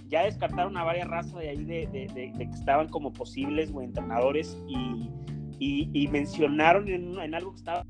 ya 0.08 0.22
descartaron 0.22 0.78
a 0.78 0.84
varias 0.84 1.08
razas 1.08 1.34
de 1.34 1.50
ahí 1.50 1.62
de, 1.66 1.86
de, 1.88 2.06
de, 2.14 2.32
de 2.34 2.48
que 2.48 2.54
estaban 2.54 2.88
como 2.88 3.12
posibles, 3.12 3.70
güey, 3.70 3.86
entrenadores 3.86 4.56
y, 4.66 5.10
y, 5.58 5.90
y 5.92 6.08
mencionaron 6.08 6.88
en, 6.88 7.18
en, 7.20 7.34
algo 7.34 7.50
que 7.50 7.58
estaba 7.58 7.84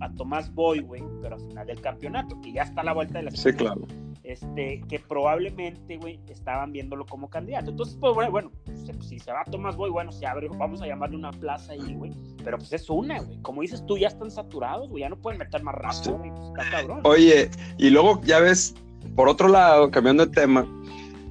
a 0.00 0.12
Tomás 0.16 0.52
Boy, 0.52 0.80
güey, 0.80 1.02
pero 1.22 1.36
al 1.36 1.40
final 1.40 1.66
del 1.66 1.80
campeonato, 1.80 2.38
que 2.42 2.52
ya 2.52 2.64
está 2.64 2.82
a 2.82 2.84
la 2.84 2.92
vuelta 2.92 3.20
de 3.20 3.24
la 3.24 3.30
Sí, 3.30 3.54
claro 3.54 3.86
este, 4.28 4.82
que 4.86 4.98
probablemente, 4.98 5.96
güey, 5.96 6.20
estaban 6.28 6.70
viéndolo 6.70 7.06
como 7.06 7.30
candidato. 7.30 7.70
Entonces, 7.70 7.96
pues, 7.98 8.14
bueno, 8.14 8.30
bueno 8.30 8.52
pues, 8.66 9.08
si 9.08 9.18
se 9.18 9.32
va 9.32 9.42
Tomás 9.44 9.74
Boy, 9.74 9.90
bueno, 9.90 10.12
se 10.12 10.26
abre, 10.26 10.48
vamos 10.48 10.82
a 10.82 10.86
llamarle 10.86 11.16
una 11.16 11.30
plaza 11.30 11.72
ahí, 11.72 11.94
güey. 11.94 12.12
Pero 12.44 12.58
pues 12.58 12.70
es 12.74 12.90
una, 12.90 13.20
güey. 13.20 13.40
Como 13.40 13.62
dices 13.62 13.84
tú, 13.86 13.96
ya 13.96 14.08
están 14.08 14.30
saturados, 14.30 14.90
güey, 14.90 15.00
ya 15.00 15.08
no 15.08 15.16
pueden 15.16 15.38
meter 15.38 15.62
más 15.62 15.74
rato, 15.76 16.18
güey. 16.18 16.30
Pues, 16.30 16.46
está 16.48 16.70
cabrón. 16.70 17.00
Oye, 17.04 17.50
y 17.78 17.88
luego 17.88 18.20
ya 18.22 18.38
ves, 18.40 18.74
por 19.16 19.30
otro 19.30 19.48
lado, 19.48 19.90
cambiando 19.90 20.26
de 20.26 20.32
tema, 20.32 20.68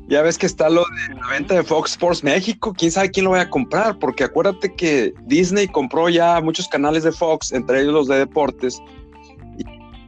ya 0.07 0.23
ves 0.23 0.39
que 0.39 0.47
está 0.47 0.67
lo 0.67 0.81
de 0.81 1.15
la 1.15 1.27
venta 1.27 1.53
de 1.53 1.63
Fox 1.63 1.91
Sports 1.91 2.23
México. 2.23 2.73
¿Quién 2.75 2.91
sabe 2.91 3.11
quién 3.11 3.25
lo 3.25 3.31
vaya 3.31 3.43
a 3.43 3.49
comprar? 3.51 3.99
Porque 3.99 4.23
acuérdate 4.23 4.73
que 4.73 5.13
Disney 5.25 5.67
compró 5.67 6.09
ya 6.09 6.41
muchos 6.41 6.67
canales 6.67 7.03
de 7.03 7.11
Fox, 7.11 7.51
entre 7.51 7.81
ellos 7.81 7.93
los 7.93 8.07
de 8.07 8.17
deportes 8.17 8.81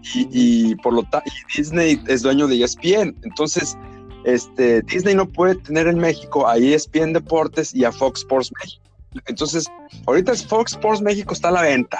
y, 0.03 0.75
por 0.75 0.93
lo 0.93 1.03
tanto 1.03 1.29
Disney 1.55 2.01
es 2.07 2.21
dueño 2.21 2.47
de 2.47 2.63
ESPN. 2.63 3.15
Entonces, 3.23 3.77
este, 4.23 4.81
Disney 4.83 5.15
no 5.15 5.27
puede 5.27 5.55
tener 5.55 5.87
en 5.87 5.97
México 5.97 6.47
a 6.47 6.57
ESPN 6.57 7.13
Deportes 7.13 7.73
y 7.73 7.85
a 7.85 7.91
Fox 7.91 8.21
Sports 8.21 8.51
México. 8.59 8.83
Entonces, 9.27 9.67
ahorita 10.05 10.35
Fox 10.35 10.73
Sports 10.73 11.01
México 11.01 11.33
está 11.33 11.49
a 11.49 11.51
la 11.51 11.61
venta 11.63 11.99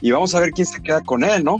y 0.00 0.10
vamos 0.10 0.34
a 0.34 0.40
ver 0.40 0.50
quién 0.50 0.66
se 0.66 0.82
queda 0.82 1.02
con 1.02 1.24
él, 1.24 1.44
¿no? 1.44 1.58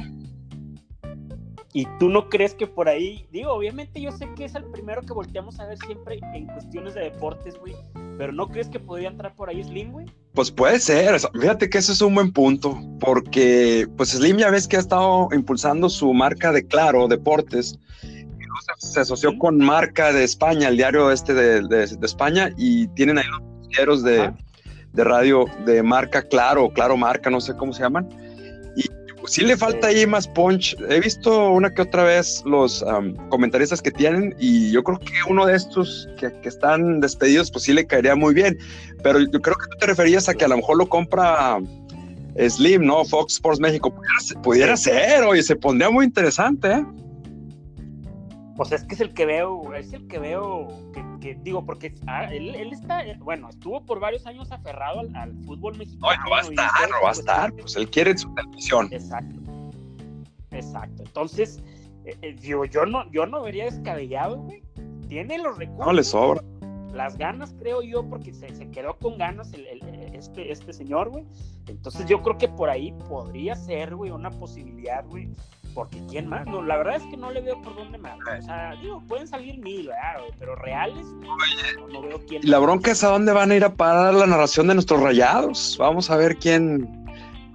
Y 1.72 1.86
tú 1.98 2.08
no 2.08 2.28
crees 2.28 2.54
que 2.54 2.68
por 2.68 2.88
ahí, 2.88 3.26
digo, 3.32 3.52
obviamente 3.52 4.00
yo 4.00 4.12
sé 4.12 4.28
que 4.36 4.44
es 4.44 4.54
el 4.54 4.64
primero 4.66 5.02
que 5.02 5.12
volteamos 5.12 5.58
a 5.58 5.66
ver 5.66 5.76
siempre 5.78 6.20
en 6.32 6.46
cuestiones 6.46 6.94
de 6.94 7.00
deportes, 7.00 7.58
güey, 7.58 7.74
pero 8.16 8.32
no 8.32 8.46
crees 8.46 8.68
que 8.68 8.78
podría 8.78 9.08
entrar 9.08 9.34
por 9.34 9.48
ahí 9.48 9.62
Slim, 9.64 9.90
güey? 9.90 10.06
Pues 10.34 10.50
puede 10.50 10.80
ser, 10.80 11.16
fíjate 11.40 11.70
que 11.70 11.78
ese 11.78 11.92
es 11.92 12.00
un 12.00 12.16
buen 12.16 12.32
punto, 12.32 12.76
porque 12.98 13.86
pues 13.96 14.10
Slim 14.10 14.38
ya 14.38 14.50
ves 14.50 14.66
que 14.66 14.76
ha 14.76 14.80
estado 14.80 15.28
impulsando 15.32 15.88
su 15.88 16.12
marca 16.12 16.50
de 16.50 16.66
Claro 16.66 17.06
Deportes, 17.06 17.78
se 18.78 19.00
asoció 19.00 19.38
con 19.38 19.58
marca 19.58 20.12
de 20.12 20.24
España, 20.24 20.68
el 20.68 20.76
diario 20.76 21.12
este 21.12 21.34
de, 21.34 21.84
España, 22.02 22.50
y 22.56 22.88
tienen 22.88 23.18
ahí 23.18 23.26
los 23.28 23.68
diarios 23.68 24.02
de, 24.02 24.32
de, 24.92 25.04
radio 25.04 25.44
de 25.64 25.82
marca 25.84 26.22
Claro, 26.22 26.70
Claro 26.70 26.96
Marca, 26.96 27.30
no 27.30 27.40
sé 27.40 27.54
cómo 27.54 27.72
se 27.72 27.82
llaman. 27.82 28.08
Sí 29.26 29.42
le 29.42 29.56
falta 29.56 29.88
ahí 29.88 30.06
más 30.06 30.28
punch. 30.28 30.76
He 30.88 31.00
visto 31.00 31.50
una 31.50 31.72
que 31.72 31.82
otra 31.82 32.04
vez 32.04 32.42
los 32.44 32.84
comentaristas 33.30 33.80
que 33.80 33.90
tienen, 33.90 34.34
y 34.38 34.70
yo 34.70 34.82
creo 34.82 34.98
que 34.98 35.12
uno 35.28 35.46
de 35.46 35.56
estos 35.56 36.08
que, 36.18 36.32
que, 36.40 36.48
están 36.48 37.00
despedidos, 37.00 37.50
pues 37.50 37.64
sí 37.64 37.72
le 37.72 37.86
caería 37.86 38.14
muy 38.14 38.34
bien. 38.34 38.58
Pero 39.02 39.20
yo 39.20 39.40
creo 39.40 39.56
que 39.56 39.66
tú 39.70 39.78
te 39.78 39.86
referías 39.86 40.28
a 40.28 40.34
que 40.34 40.44
a 40.44 40.48
lo 40.48 40.56
mejor 40.56 40.78
lo 40.78 40.88
compra. 40.88 41.58
Slim, 42.48 42.84
¿no? 42.84 43.04
Fox 43.04 43.34
Sports 43.34 43.60
México. 43.60 43.94
Pudiera, 43.94 44.42
pudiera 44.42 44.76
ser, 44.76 45.22
oye, 45.22 45.40
se 45.42 45.54
pondría 45.54 45.88
muy 45.88 46.04
interesante, 46.04 46.68
¿eh? 46.68 46.84
Pues 48.56 48.70
es 48.70 48.84
que 48.84 48.94
es 48.94 49.00
el 49.00 49.12
que 49.14 49.26
veo, 49.26 49.74
es 49.74 49.92
el 49.92 50.06
que 50.06 50.18
veo, 50.18 50.68
que, 51.20 51.34
digo, 51.42 51.64
porque 51.64 51.92
ah, 52.06 52.32
él, 52.32 52.54
está, 52.72 53.02
bueno, 53.18 53.48
estuvo 53.48 53.84
por 53.84 53.98
varios 53.98 54.26
años 54.26 54.52
aferrado 54.52 55.00
al, 55.14 55.34
fútbol 55.44 55.76
mexicano. 55.76 56.12
No, 56.16 56.24
no 56.24 56.30
va 56.30 56.38
a 56.38 56.42
estar, 56.42 56.90
no 56.90 56.96
va 57.02 57.08
a 57.08 57.12
estar, 57.12 57.52
pues 57.52 57.76
él 57.76 57.90
quiere 57.90 58.16
su 58.16 58.32
televisión. 58.34 58.88
Exacto, 58.92 59.40
exacto. 60.52 61.02
Entonces, 61.02 61.60
eh, 62.04 62.16
eh, 62.22 62.36
digo, 62.40 62.64
yo 62.64 62.86
no, 62.86 63.10
yo 63.10 63.26
no 63.26 63.42
vería 63.42 63.64
descabellado, 63.64 64.36
güey. 64.36 64.62
Tiene 65.08 65.38
los 65.38 65.58
recursos. 65.58 65.86
No 65.86 65.92
le 65.92 66.04
sobra. 66.04 66.42
Las 66.92 67.18
ganas, 67.18 67.54
creo 67.58 67.82
yo, 67.82 68.08
porque 68.08 68.32
se, 68.32 68.54
se 68.54 68.70
quedó 68.70 68.96
con 68.98 69.18
ganas 69.18 69.52
el, 69.52 69.66
este, 70.14 70.50
este 70.50 70.72
señor, 70.72 71.10
güey. 71.10 71.24
Entonces 71.66 72.06
yo 72.06 72.22
creo 72.22 72.38
que 72.38 72.48
por 72.48 72.70
ahí 72.70 72.92
podría 73.08 73.54
ser, 73.54 73.94
güey, 73.94 74.10
una 74.10 74.30
posibilidad, 74.30 75.04
güey, 75.06 75.28
porque 75.74 76.00
quién 76.08 76.28
más, 76.28 76.46
no, 76.46 76.62
la 76.62 76.76
verdad 76.76 76.96
es 76.96 77.02
que 77.04 77.16
no 77.16 77.30
le 77.30 77.40
veo 77.40 77.60
por 77.62 77.74
dónde 77.74 77.98
más. 77.98 78.16
O 78.38 78.42
sea, 78.42 78.74
digo, 78.80 79.02
pueden 79.08 79.26
salir 79.26 79.58
mil, 79.58 79.88
¿verdad? 79.88 80.22
Pero 80.38 80.54
reales, 80.56 81.04
no, 81.04 82.02
veo 82.02 82.20
quién. 82.26 82.42
Y 82.44 82.46
la 82.46 82.58
bronca 82.58 82.92
es 82.92 83.02
a 83.02 83.08
dónde 83.08 83.32
van 83.32 83.50
a 83.50 83.56
ir 83.56 83.64
a 83.64 83.74
parar 83.74 84.14
la 84.14 84.26
narración 84.26 84.68
de 84.68 84.74
nuestros 84.74 85.00
rayados. 85.00 85.76
Vamos 85.78 86.10
a 86.10 86.16
ver 86.16 86.36
quién 86.36 86.88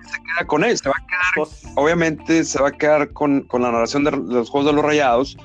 se 0.05 0.17
queda 0.17 0.47
con 0.47 0.63
él. 0.63 0.77
Se 0.77 0.89
va 0.89 0.95
a 0.97 1.07
quedar, 1.07 1.21
pues 1.35 1.63
obviamente, 1.75 2.43
se 2.43 2.61
va 2.61 2.69
a 2.69 2.71
quedar 2.71 3.11
con, 3.13 3.41
con, 3.43 3.61
la 3.61 3.71
narración 3.71 4.03
de, 4.03 4.11
los 4.11 4.49
juegos 4.49 4.67
de 4.67 4.73
los 4.73 4.83
rayados. 4.83 5.37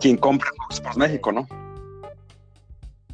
Quien 0.00 0.18
compra 0.18 0.50
Fox 0.58 0.74
Sports 0.74 0.98
México, 0.98 1.32
¿no? 1.32 1.46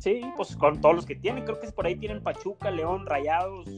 Sí, 0.03 0.21
pues 0.37 0.57
con 0.57 0.81
todos 0.81 0.97
los 0.97 1.07
que 1.07 1.15
tienen, 1.15 1.45
creo 1.45 1.61
que 1.61 1.71
por 1.71 1.87
ahí 1.87 1.95
tienen 1.95 2.25
Pachuca, 2.25 2.73
León, 2.73 3.07
Rayados, 3.07 3.69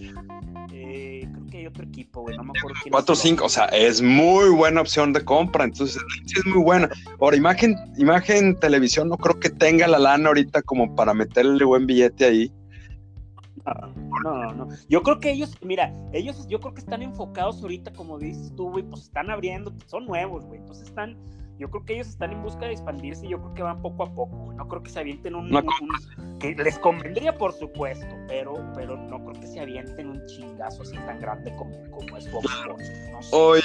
eh, 0.72 1.28
creo 1.30 1.46
que 1.50 1.58
hay 1.58 1.66
otro 1.66 1.84
equipo, 1.84 2.22
güey, 2.22 2.34
no 2.34 2.44
me 2.44 2.58
acuerdo 2.58 2.78
quién 2.82 2.92
4 2.92 3.12
o 3.12 3.14
5, 3.14 3.44
o 3.44 3.48
sea, 3.50 3.66
es 3.66 4.00
muy 4.00 4.48
buena 4.48 4.80
opción 4.80 5.12
de 5.12 5.22
compra, 5.22 5.64
entonces 5.64 6.02
sí 6.24 6.34
es 6.38 6.46
muy 6.46 6.62
buena. 6.62 6.88
Ahora, 7.20 7.36
imagen, 7.36 7.76
imagen 7.98 8.58
televisión, 8.58 9.10
no 9.10 9.18
creo 9.18 9.38
que 9.38 9.50
tenga 9.50 9.86
la 9.86 9.98
lana 9.98 10.28
ahorita 10.28 10.62
como 10.62 10.94
para 10.94 11.12
meterle 11.12 11.62
buen 11.62 11.86
billete 11.86 12.24
ahí. 12.24 12.52
No, 13.66 14.34
no, 14.38 14.54
no. 14.54 14.68
Yo 14.88 15.02
creo 15.02 15.20
que 15.20 15.30
ellos, 15.30 15.54
mira, 15.60 15.92
ellos 16.14 16.46
yo 16.48 16.58
creo 16.58 16.72
que 16.72 16.80
están 16.80 17.02
enfocados 17.02 17.60
ahorita, 17.60 17.92
como 17.92 18.18
dices 18.18 18.50
tú, 18.56 18.70
güey, 18.70 18.82
pues 18.82 19.02
están 19.02 19.30
abriendo, 19.30 19.74
son 19.84 20.06
nuevos, 20.06 20.46
güey, 20.46 20.58
entonces 20.58 20.86
están 20.86 21.18
yo 21.58 21.70
creo 21.70 21.84
que 21.84 21.94
ellos 21.94 22.08
están 22.08 22.32
en 22.32 22.42
busca 22.42 22.66
de 22.66 22.72
expandirse 22.72 23.26
y 23.26 23.30
yo 23.30 23.40
creo 23.40 23.54
que 23.54 23.62
van 23.62 23.80
poco 23.80 24.02
a 24.02 24.12
poco. 24.12 24.52
No 24.56 24.66
creo 24.68 24.82
que 24.82 24.90
se 24.90 25.00
avienten 25.00 25.34
un, 25.34 25.50
que 26.40 26.54
les 26.54 26.78
convendría 26.78 27.36
por 27.36 27.52
supuesto, 27.52 28.06
pero, 28.26 28.54
pero 28.74 28.96
no 28.96 29.24
creo 29.24 29.40
que 29.40 29.46
se 29.46 29.60
avienten 29.60 30.08
un 30.08 30.26
chingazo 30.26 30.82
así 30.82 30.96
tan 31.06 31.20
grande 31.20 31.54
como, 31.56 31.72
como 31.90 32.16
es 32.16 32.28
Fox 32.28 32.46
Hoy, 33.30 33.60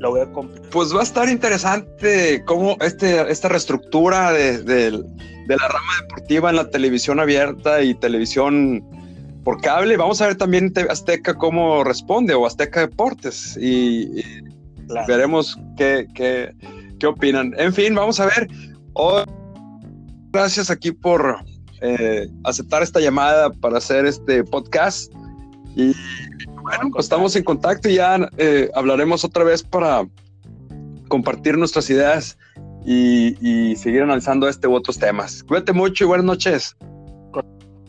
Lo 0.00 0.12
veo 0.12 0.30
Pues 0.72 0.94
va 0.94 1.00
a 1.00 1.02
estar 1.04 1.28
interesante 1.28 2.42
cómo 2.46 2.76
este, 2.80 3.30
esta 3.30 3.48
reestructura 3.48 4.32
de, 4.32 4.62
de, 4.62 4.90
la 4.90 5.68
rama 5.68 5.92
deportiva 6.02 6.50
en 6.50 6.56
la 6.56 6.68
televisión 6.70 7.20
abierta 7.20 7.82
y 7.82 7.94
televisión 7.94 8.84
por 9.44 9.60
cable. 9.60 9.96
Vamos 9.96 10.20
a 10.20 10.26
ver 10.26 10.36
también 10.36 10.72
Azteca 10.88 11.34
cómo 11.34 11.84
responde 11.84 12.34
o 12.34 12.44
Azteca 12.44 12.80
Deportes 12.80 13.56
y, 13.56 14.24
veremos 15.06 15.56
qué, 15.76 16.06
qué 16.14 16.52
qué 17.00 17.08
opinan. 17.08 17.52
En 17.58 17.74
fin, 17.74 17.94
vamos 17.94 18.20
a 18.20 18.26
ver. 18.26 18.48
gracias 20.32 20.70
aquí 20.70 20.92
por 20.92 21.36
eh, 21.80 22.28
aceptar 22.44 22.82
esta 22.82 23.00
llamada 23.00 23.50
para 23.50 23.78
hacer 23.78 24.06
este 24.06 24.44
podcast. 24.44 25.12
Y 25.74 25.92
bueno, 26.62 26.90
pues 26.92 27.06
estamos 27.06 27.34
en 27.34 27.42
contacto 27.42 27.88
y 27.88 27.94
ya 27.96 28.28
eh, 28.36 28.70
hablaremos 28.74 29.24
otra 29.24 29.42
vez 29.42 29.62
para 29.62 30.06
compartir 31.08 31.58
nuestras 31.58 31.90
ideas 31.90 32.38
y, 32.86 33.74
seguir 33.76 34.02
analizando 34.02 34.48
este 34.48 34.68
u 34.68 34.74
otros 34.74 34.98
temas. 34.98 35.42
Cuídate 35.42 35.72
mucho 35.72 36.04
y 36.04 36.06
buenas 36.06 36.26
noches. 36.26 36.76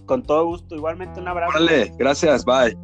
Con, 0.05 0.23
todo 0.23 0.45
gusto, 0.45 0.75
igualmente 0.75 1.19
un 1.19 1.27
abrazo. 1.27 1.53
Vale, 1.53 1.93
gracias, 1.97 2.43
bye. 2.43 2.75